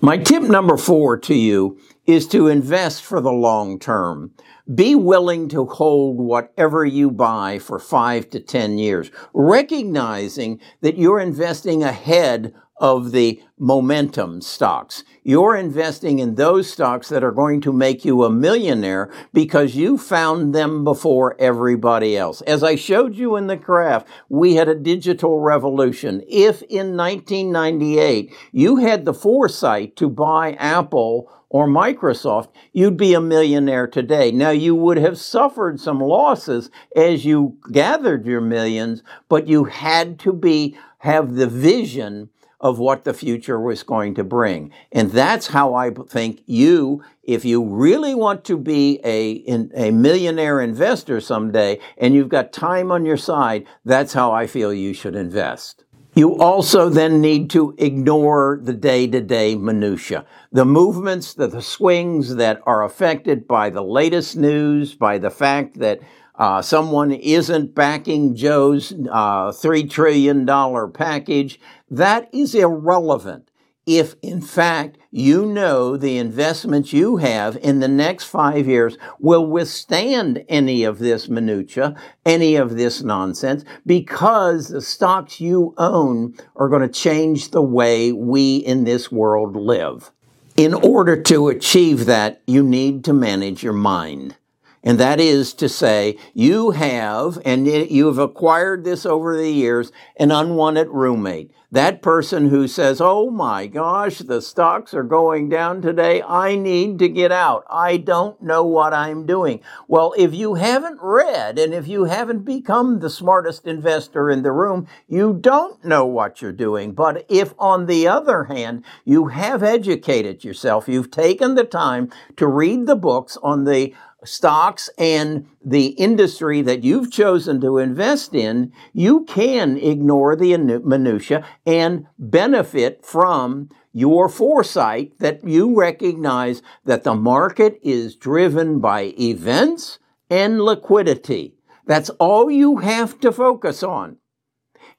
My 0.00 0.16
tip 0.16 0.44
number 0.44 0.76
four 0.76 1.18
to 1.18 1.34
you 1.34 1.76
is 2.06 2.28
to 2.28 2.46
invest 2.46 3.02
for 3.02 3.20
the 3.20 3.32
long 3.32 3.80
term. 3.80 4.30
Be 4.72 4.94
willing 4.94 5.48
to 5.48 5.66
hold 5.66 6.18
whatever 6.18 6.84
you 6.84 7.10
buy 7.10 7.58
for 7.58 7.80
five 7.80 8.30
to 8.30 8.38
10 8.38 8.78
years, 8.78 9.10
recognizing 9.34 10.60
that 10.82 10.98
you're 10.98 11.18
investing 11.18 11.82
ahead 11.82 12.54
of 12.80 13.12
the 13.12 13.42
momentum 13.58 14.40
stocks. 14.40 15.04
You're 15.22 15.56
investing 15.56 16.20
in 16.20 16.36
those 16.36 16.70
stocks 16.70 17.08
that 17.08 17.24
are 17.24 17.32
going 17.32 17.60
to 17.62 17.72
make 17.72 18.04
you 18.04 18.24
a 18.24 18.30
millionaire 18.30 19.10
because 19.32 19.76
you 19.76 19.98
found 19.98 20.54
them 20.54 20.84
before 20.84 21.36
everybody 21.38 22.16
else. 22.16 22.40
As 22.42 22.62
I 22.62 22.76
showed 22.76 23.16
you 23.16 23.36
in 23.36 23.46
the 23.46 23.56
graph, 23.56 24.04
we 24.28 24.54
had 24.54 24.68
a 24.68 24.74
digital 24.74 25.40
revolution. 25.40 26.22
If 26.28 26.62
in 26.62 26.96
1998 26.96 28.32
you 28.52 28.76
had 28.76 29.04
the 29.04 29.14
foresight 29.14 29.96
to 29.96 30.08
buy 30.08 30.52
Apple 30.52 31.30
or 31.50 31.66
Microsoft, 31.66 32.48
you'd 32.72 32.96
be 32.96 33.14
a 33.14 33.20
millionaire 33.20 33.86
today. 33.86 34.30
Now, 34.30 34.50
you 34.50 34.74
would 34.74 34.98
have 34.98 35.18
suffered 35.18 35.80
some 35.80 35.98
losses 35.98 36.70
as 36.94 37.24
you 37.24 37.56
gathered 37.72 38.26
your 38.26 38.42
millions, 38.42 39.02
but 39.28 39.48
you 39.48 39.64
had 39.64 40.18
to 40.20 40.32
be, 40.32 40.76
have 40.98 41.34
the 41.34 41.46
vision 41.46 42.28
of 42.60 42.78
what 42.78 43.04
the 43.04 43.14
future 43.14 43.60
was 43.60 43.82
going 43.82 44.14
to 44.14 44.24
bring. 44.24 44.72
And 44.90 45.10
that's 45.10 45.48
how 45.48 45.74
I 45.74 45.90
think 45.90 46.42
you, 46.46 47.04
if 47.22 47.44
you 47.44 47.64
really 47.64 48.14
want 48.14 48.44
to 48.46 48.56
be 48.56 49.00
a, 49.04 49.44
a 49.76 49.90
millionaire 49.92 50.60
investor 50.60 51.20
someday 51.20 51.78
and 51.96 52.14
you've 52.14 52.28
got 52.28 52.52
time 52.52 52.90
on 52.90 53.04
your 53.06 53.16
side, 53.16 53.66
that's 53.84 54.12
how 54.12 54.32
I 54.32 54.46
feel 54.46 54.74
you 54.74 54.92
should 54.92 55.14
invest. 55.14 55.84
You 56.14 56.36
also 56.38 56.88
then 56.88 57.20
need 57.20 57.48
to 57.50 57.76
ignore 57.78 58.58
the 58.60 58.72
day 58.72 59.06
to 59.06 59.20
day 59.20 59.54
minutia. 59.54 60.26
The 60.50 60.64
movements, 60.64 61.34
the, 61.34 61.46
the 61.46 61.62
swings 61.62 62.34
that 62.36 62.60
are 62.66 62.82
affected 62.82 63.46
by 63.46 63.70
the 63.70 63.84
latest 63.84 64.36
news, 64.36 64.96
by 64.96 65.18
the 65.18 65.30
fact 65.30 65.78
that 65.78 66.00
uh, 66.38 66.62
someone 66.62 67.10
isn't 67.12 67.74
backing 67.74 68.34
Joe's 68.34 68.92
uh, 68.92 69.50
$3 69.50 69.90
trillion 69.90 70.46
package, 70.92 71.60
that 71.90 72.28
is 72.32 72.54
irrelevant. 72.54 73.50
If 73.86 74.16
in 74.20 74.42
fact 74.42 74.98
you 75.10 75.46
know 75.46 75.96
the 75.96 76.18
investments 76.18 76.92
you 76.92 77.16
have 77.16 77.56
in 77.56 77.80
the 77.80 77.88
next 77.88 78.24
five 78.24 78.68
years 78.68 78.98
will 79.18 79.46
withstand 79.46 80.44
any 80.46 80.84
of 80.84 80.98
this 80.98 81.26
minutia, 81.26 81.96
any 82.26 82.56
of 82.56 82.76
this 82.76 83.02
nonsense, 83.02 83.64
because 83.86 84.68
the 84.68 84.82
stocks 84.82 85.40
you 85.40 85.72
own 85.78 86.34
are 86.56 86.68
going 86.68 86.82
to 86.82 86.88
change 86.88 87.50
the 87.50 87.62
way 87.62 88.12
we 88.12 88.58
in 88.58 88.84
this 88.84 89.10
world 89.10 89.56
live. 89.56 90.12
In 90.58 90.74
order 90.74 91.22
to 91.22 91.48
achieve 91.48 92.04
that, 92.04 92.42
you 92.46 92.62
need 92.62 93.04
to 93.04 93.14
manage 93.14 93.62
your 93.62 93.72
mind. 93.72 94.36
And 94.82 94.98
that 95.00 95.20
is 95.20 95.54
to 95.54 95.68
say, 95.68 96.16
you 96.34 96.70
have, 96.70 97.38
and 97.44 97.66
you 97.66 98.06
have 98.06 98.18
acquired 98.18 98.84
this 98.84 99.04
over 99.04 99.36
the 99.36 99.50
years, 99.50 99.90
an 100.16 100.30
unwanted 100.30 100.88
roommate. 100.88 101.50
That 101.70 102.00
person 102.00 102.48
who 102.48 102.66
says, 102.66 102.98
Oh 102.98 103.30
my 103.30 103.66
gosh, 103.66 104.18
the 104.20 104.40
stocks 104.40 104.94
are 104.94 105.02
going 105.02 105.50
down 105.50 105.82
today. 105.82 106.22
I 106.22 106.56
need 106.56 106.98
to 107.00 107.10
get 107.10 107.30
out. 107.30 107.64
I 107.68 107.98
don't 107.98 108.40
know 108.42 108.64
what 108.64 108.94
I'm 108.94 109.26
doing. 109.26 109.60
Well, 109.86 110.14
if 110.16 110.32
you 110.32 110.54
haven't 110.54 110.98
read 111.02 111.58
and 111.58 111.74
if 111.74 111.86
you 111.86 112.04
haven't 112.04 112.46
become 112.46 113.00
the 113.00 113.10
smartest 113.10 113.66
investor 113.66 114.30
in 114.30 114.42
the 114.42 114.52
room, 114.52 114.86
you 115.08 115.36
don't 115.38 115.84
know 115.84 116.06
what 116.06 116.40
you're 116.40 116.52
doing. 116.52 116.92
But 116.92 117.26
if 117.28 117.52
on 117.58 117.84
the 117.84 118.08
other 118.08 118.44
hand, 118.44 118.82
you 119.04 119.26
have 119.26 119.62
educated 119.62 120.44
yourself, 120.44 120.88
you've 120.88 121.10
taken 121.10 121.54
the 121.54 121.64
time 121.64 122.10
to 122.36 122.46
read 122.46 122.86
the 122.86 122.96
books 122.96 123.36
on 123.42 123.64
the 123.64 123.92
stocks 124.24 124.90
and 124.98 125.46
the 125.64 125.88
industry 125.88 126.60
that 126.62 126.82
you've 126.82 127.10
chosen 127.10 127.60
to 127.60 127.78
invest 127.78 128.34
in, 128.34 128.72
you 128.92 129.24
can 129.24 129.76
ignore 129.76 130.34
the 130.34 130.56
minutia 130.56 131.46
and 131.64 132.06
benefit 132.18 133.04
from 133.04 133.68
your 133.92 134.28
foresight 134.28 135.18
that 135.18 135.44
you 135.46 135.74
recognize 135.74 136.62
that 136.84 137.04
the 137.04 137.14
market 137.14 137.78
is 137.82 138.16
driven 138.16 138.80
by 138.80 139.14
events 139.18 139.98
and 140.30 140.60
liquidity. 140.60 141.54
That's 141.86 142.10
all 142.10 142.50
you 142.50 142.78
have 142.78 143.18
to 143.20 143.32
focus 143.32 143.82
on. 143.82 144.18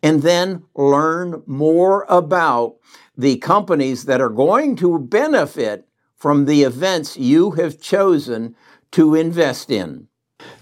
And 0.01 0.21
then 0.21 0.63
learn 0.75 1.43
more 1.45 2.05
about 2.09 2.77
the 3.17 3.37
companies 3.37 4.05
that 4.05 4.21
are 4.21 4.29
going 4.29 4.75
to 4.77 4.97
benefit 4.97 5.87
from 6.15 6.45
the 6.45 6.63
events 6.63 7.17
you 7.17 7.51
have 7.51 7.79
chosen 7.79 8.55
to 8.91 9.15
invest 9.15 9.69
in. 9.69 10.07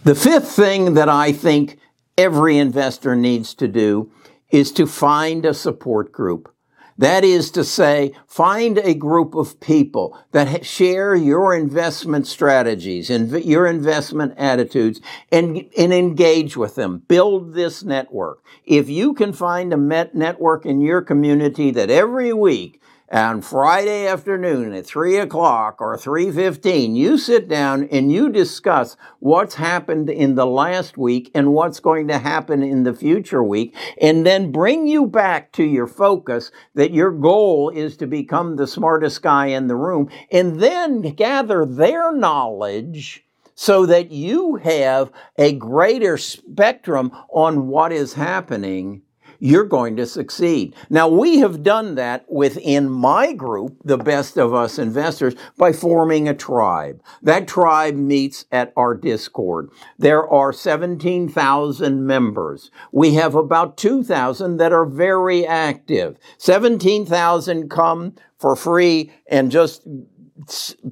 The 0.03 0.15
fifth 0.15 0.51
thing 0.51 0.93
that 0.95 1.09
I 1.09 1.31
think 1.31 1.77
every 2.17 2.57
investor 2.57 3.15
needs 3.15 3.53
to 3.55 3.67
do 3.67 4.11
is 4.49 4.71
to 4.73 4.87
find 4.87 5.45
a 5.45 5.53
support 5.53 6.11
group. 6.11 6.53
That 6.99 7.23
is 7.23 7.51
to 7.51 7.63
say, 7.63 8.13
find 8.25 8.79
a 8.79 8.95
group 8.95 9.35
of 9.35 9.59
people 9.59 10.17
that 10.31 10.65
share 10.65 11.15
your 11.15 11.53
investment 11.53 12.25
strategies 12.25 13.11
and 13.11 13.29
your 13.45 13.67
investment 13.67 14.33
attitudes 14.35 14.99
and, 15.31 15.69
and 15.77 15.93
engage 15.93 16.57
with 16.57 16.73
them. 16.73 17.03
Build 17.07 17.53
this 17.53 17.83
network. 17.83 18.43
If 18.65 18.89
you 18.89 19.13
can 19.13 19.31
find 19.31 19.71
a 19.73 20.09
network 20.13 20.65
in 20.65 20.81
your 20.81 21.03
community 21.03 21.69
that 21.71 21.91
every 21.91 22.33
week 22.33 22.81
on 23.11 23.41
Friday 23.41 24.05
afternoon 24.05 24.73
at 24.73 24.85
3 24.85 25.17
o'clock 25.17 25.79
or 25.79 25.95
3.15, 25.95 26.95
you 26.95 27.17
sit 27.17 27.47
down 27.47 27.87
and 27.89 28.11
you 28.11 28.29
discuss 28.29 28.97
what's 29.19 29.55
happened 29.55 30.09
in 30.09 30.35
the 30.35 30.45
last 30.45 30.97
week 30.97 31.31
and 31.33 31.53
what's 31.53 31.79
going 31.79 32.07
to 32.09 32.17
happen 32.17 32.61
in 32.61 32.83
the 32.83 32.93
future 32.93 33.43
week, 33.43 33.73
and 34.01 34.25
then 34.25 34.51
bring 34.51 34.87
you 34.87 35.05
back 35.05 35.51
to 35.53 35.63
your 35.63 35.87
focus 35.87 36.51
that 36.73 36.91
your 36.91 37.11
goal 37.11 37.69
is 37.69 37.95
to 37.97 38.07
become 38.07 38.55
the 38.55 38.67
smartest 38.67 39.21
guy 39.21 39.47
in 39.47 39.67
the 39.67 39.75
room, 39.75 40.09
and 40.31 40.59
then 40.59 41.01
gather 41.01 41.65
their 41.65 42.11
knowledge 42.11 43.23
so 43.55 43.85
that 43.85 44.11
you 44.11 44.55
have 44.57 45.11
a 45.37 45.53
greater 45.53 46.17
spectrum 46.17 47.11
on 47.29 47.67
what 47.67 47.91
is 47.91 48.13
happening 48.13 49.01
you're 49.39 49.65
going 49.65 49.95
to 49.97 50.05
succeed. 50.05 50.75
Now, 50.89 51.07
we 51.07 51.39
have 51.39 51.63
done 51.63 51.95
that 51.95 52.25
within 52.29 52.89
my 52.89 53.33
group, 53.33 53.77
the 53.83 53.97
best 53.97 54.37
of 54.37 54.53
us 54.53 54.79
investors, 54.79 55.35
by 55.57 55.71
forming 55.71 56.27
a 56.27 56.33
tribe. 56.33 57.01
That 57.21 57.47
tribe 57.47 57.95
meets 57.95 58.45
at 58.51 58.73
our 58.75 58.93
Discord. 58.95 59.69
There 59.97 60.27
are 60.27 60.53
17,000 60.53 62.05
members. 62.05 62.71
We 62.91 63.13
have 63.15 63.35
about 63.35 63.77
2,000 63.77 64.57
that 64.57 64.73
are 64.73 64.85
very 64.85 65.45
active. 65.45 66.17
17,000 66.37 67.69
come 67.69 68.15
for 68.37 68.55
free 68.55 69.11
and 69.27 69.51
just 69.51 69.87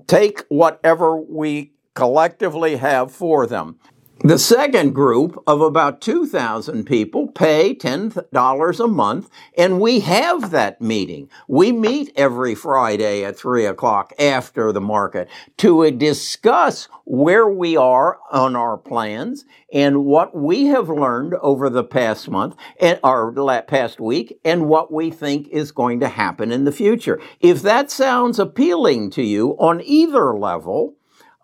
take 0.08 0.46
whatever 0.50 1.16
we 1.16 1.72
collectively 1.94 2.76
have 2.78 3.12
for 3.12 3.48
them. 3.48 3.80
The 4.20 4.40
second 4.40 4.96
group 4.96 5.44
of 5.46 5.60
about 5.60 6.00
2,000 6.00 6.86
people 6.86 7.28
pay 7.28 7.76
$10 7.76 8.80
a 8.80 8.88
month, 8.88 9.30
and 9.58 9.82
we 9.82 10.00
have 10.00 10.52
that 10.52 10.82
meeting. 10.82 11.30
We 11.50 11.74
meet 11.74 12.14
every 12.16 12.56
Friday 12.56 13.26
at 13.26 13.38
3 13.38 13.66
o'clock 13.66 14.14
after 14.18 14.72
the 14.72 14.80
market 14.80 15.28
to 15.58 15.92
discuss 15.92 16.88
where 17.04 17.48
we 17.48 17.76
are 17.76 18.18
on 18.32 18.56
our 18.56 18.78
plans 18.78 19.44
and 19.72 20.06
what 20.06 20.34
we 20.34 20.68
have 20.68 20.88
learned 20.88 21.34
over 21.42 21.70
the 21.70 21.84
past 21.84 22.30
month 22.30 22.56
and 22.80 23.00
our 23.04 23.34
past 23.64 24.00
week 24.00 24.40
and 24.46 24.70
what 24.70 24.94
we 24.94 25.12
think 25.12 25.50
is 25.50 25.74
going 25.74 26.00
to 26.00 26.08
happen 26.08 26.54
in 26.54 26.64
the 26.64 26.72
future. 26.72 27.20
If 27.42 27.62
that 27.64 27.92
sounds 27.92 28.40
appealing 28.40 29.10
to 29.12 29.24
you 29.24 29.52
on 29.60 29.82
either 29.84 30.34
level, 30.34 30.96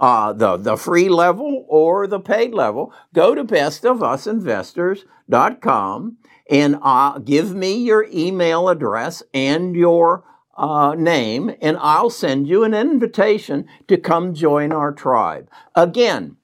uh, 0.02 0.34
the, 0.34 0.58
the 0.58 0.76
free 0.76 1.08
level 1.08 1.64
or 1.70 2.08
the 2.08 2.20
paid 2.20 2.54
level, 2.54 2.94
go 3.14 3.34
to 3.36 3.46
bestofusinvestors.com 3.46 6.18
and 6.50 6.80
uh, 6.82 7.20
give 7.20 7.54
me 7.54 7.76
your 7.76 8.08
email 8.12 8.68
address 8.68 9.22
and 9.34 9.74
your 9.76 10.26
uh, 10.58 10.96
name, 10.96 11.56
and 11.62 11.78
I'll 11.80 12.10
send 12.10 12.48
you 12.48 12.64
an 12.64 12.74
invitation 12.74 13.68
to 13.88 13.98
come 13.98 14.34
join 14.34 14.74
our 14.74 14.92
tribe. 14.92 15.50
Again, 15.76 16.38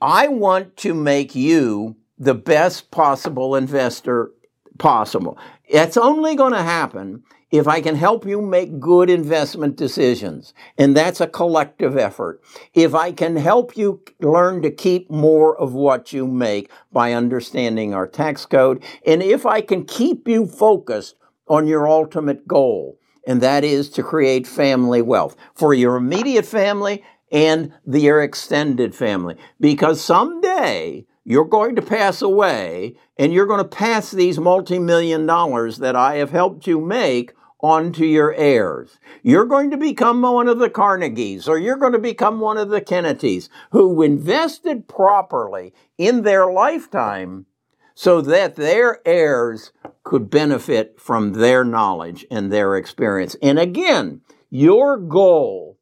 I 0.00 0.26
want 0.28 0.76
to 0.78 0.92
make 0.92 1.34
you 1.34 1.96
the 2.18 2.34
best 2.34 2.90
possible 2.90 3.56
investor 3.56 4.32
possible. 4.78 5.38
It's 5.64 5.96
only 5.96 6.34
going 6.34 6.52
to 6.52 6.62
happen 6.62 7.22
if 7.54 7.68
I 7.68 7.80
can 7.80 7.94
help 7.94 8.26
you 8.26 8.42
make 8.42 8.80
good 8.80 9.08
investment 9.08 9.76
decisions, 9.76 10.52
and 10.76 10.96
that's 10.96 11.20
a 11.20 11.28
collective 11.28 11.96
effort, 11.96 12.42
if 12.74 12.96
I 12.96 13.12
can 13.12 13.36
help 13.36 13.76
you 13.76 14.02
learn 14.18 14.60
to 14.62 14.72
keep 14.72 15.08
more 15.08 15.56
of 15.56 15.72
what 15.72 16.12
you 16.12 16.26
make 16.26 16.68
by 16.90 17.12
understanding 17.12 17.94
our 17.94 18.08
tax 18.08 18.44
code, 18.44 18.82
and 19.06 19.22
if 19.22 19.46
I 19.46 19.60
can 19.60 19.84
keep 19.84 20.26
you 20.26 20.46
focused 20.46 21.14
on 21.46 21.68
your 21.68 21.86
ultimate 21.86 22.48
goal, 22.48 22.98
and 23.24 23.40
that 23.40 23.62
is 23.62 23.88
to 23.90 24.02
create 24.02 24.48
family 24.48 25.00
wealth 25.00 25.36
for 25.54 25.72
your 25.72 25.94
immediate 25.94 26.46
family 26.46 27.04
and 27.30 27.72
your 27.86 28.20
extended 28.20 28.96
family. 28.96 29.36
Because 29.60 30.00
someday 30.00 31.06
you're 31.22 31.44
going 31.44 31.76
to 31.76 31.82
pass 31.82 32.20
away 32.20 32.96
and 33.16 33.32
you're 33.32 33.46
going 33.46 33.62
to 33.62 33.76
pass 33.76 34.10
these 34.10 34.40
multi-million 34.40 35.24
dollars 35.24 35.78
that 35.78 35.94
I 35.94 36.16
have 36.16 36.30
helped 36.30 36.66
you 36.66 36.80
make 36.80 37.32
on 37.64 37.92
to 37.92 38.04
your 38.04 38.34
heirs. 38.34 38.98
You're 39.22 39.46
going 39.46 39.70
to 39.70 39.78
become 39.78 40.20
one 40.20 40.48
of 40.48 40.58
the 40.58 40.68
Carnegies 40.68 41.48
or 41.48 41.58
you're 41.58 41.78
going 41.78 41.94
to 41.94 41.98
become 41.98 42.38
one 42.38 42.58
of 42.58 42.68
the 42.68 42.82
Kennedys 42.82 43.48
who 43.70 44.02
invested 44.02 44.86
properly 44.86 45.72
in 45.96 46.22
their 46.22 46.52
lifetime 46.52 47.46
so 47.94 48.20
that 48.20 48.56
their 48.56 49.00
heirs 49.06 49.72
could 50.02 50.28
benefit 50.28 51.00
from 51.00 51.32
their 51.32 51.64
knowledge 51.64 52.26
and 52.30 52.52
their 52.52 52.76
experience. 52.76 53.34
And 53.40 53.58
again, 53.58 54.20
your 54.50 54.98
goal 54.98 55.78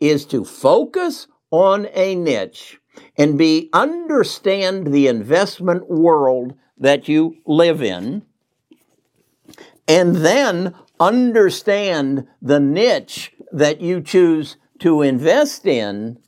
is 0.00 0.24
to 0.26 0.42
focus 0.42 1.26
on 1.50 1.86
a 1.92 2.14
niche 2.14 2.80
and 3.18 3.36
be 3.36 3.68
understand 3.74 4.86
the 4.86 5.06
investment 5.06 5.90
world 5.90 6.54
that 6.78 7.08
you 7.08 7.36
live 7.44 7.82
in 7.82 8.22
and 9.88 10.16
then 10.16 10.74
understand 11.00 12.26
the 12.40 12.60
niche 12.60 13.32
that 13.52 13.80
you 13.80 14.00
choose 14.00 14.56
to 14.80 15.02
invest 15.02 15.66
in 15.66 16.18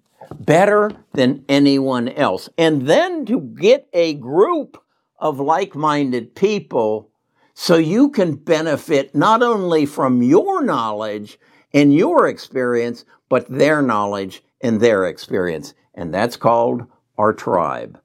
better 0.40 0.90
than 1.12 1.44
anyone 1.48 2.08
else. 2.08 2.48
And 2.58 2.82
then 2.82 3.26
to 3.26 3.40
get 3.40 3.88
a 3.92 4.14
group 4.14 4.82
of 5.18 5.40
like 5.40 5.74
minded 5.74 6.34
people 6.34 7.10
so 7.54 7.76
you 7.76 8.10
can 8.10 8.34
benefit 8.34 9.14
not 9.14 9.42
only 9.42 9.84
from 9.84 10.22
your 10.22 10.62
knowledge 10.62 11.38
and 11.74 11.92
your 11.92 12.28
experience, 12.28 13.04
but 13.28 13.48
their 13.48 13.82
knowledge 13.82 14.42
and 14.60 14.80
their 14.80 15.06
experience. 15.06 15.74
And 15.94 16.14
that's 16.14 16.36
called 16.36 16.86
our 17.16 17.32
tribe. 17.32 18.00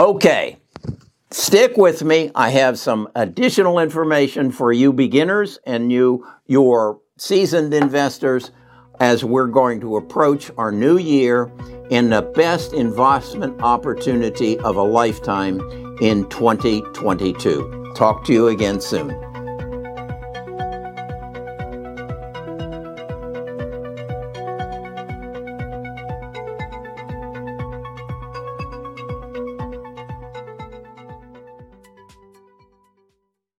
Okay, 0.00 0.58
stick 1.32 1.76
with 1.76 2.02
me. 2.02 2.30
I 2.34 2.50
have 2.50 2.78
some 2.78 3.08
additional 3.14 3.78
information 3.78 4.50
for 4.50 4.72
you 4.72 4.92
beginners 4.92 5.58
and 5.66 5.90
you, 5.90 6.26
your 6.46 7.00
seasoned 7.16 7.74
investors, 7.74 8.50
as 9.00 9.24
we're 9.24 9.46
going 9.46 9.80
to 9.80 9.96
approach 9.96 10.50
our 10.58 10.70
new 10.70 10.98
year 10.98 11.50
in 11.90 12.10
the 12.10 12.22
best 12.22 12.72
investment 12.72 13.60
opportunity 13.62 14.58
of 14.60 14.76
a 14.76 14.82
lifetime 14.82 15.60
in 16.00 16.28
2022. 16.28 17.92
Talk 17.96 18.24
to 18.24 18.32
you 18.32 18.48
again 18.48 18.80
soon. 18.80 19.31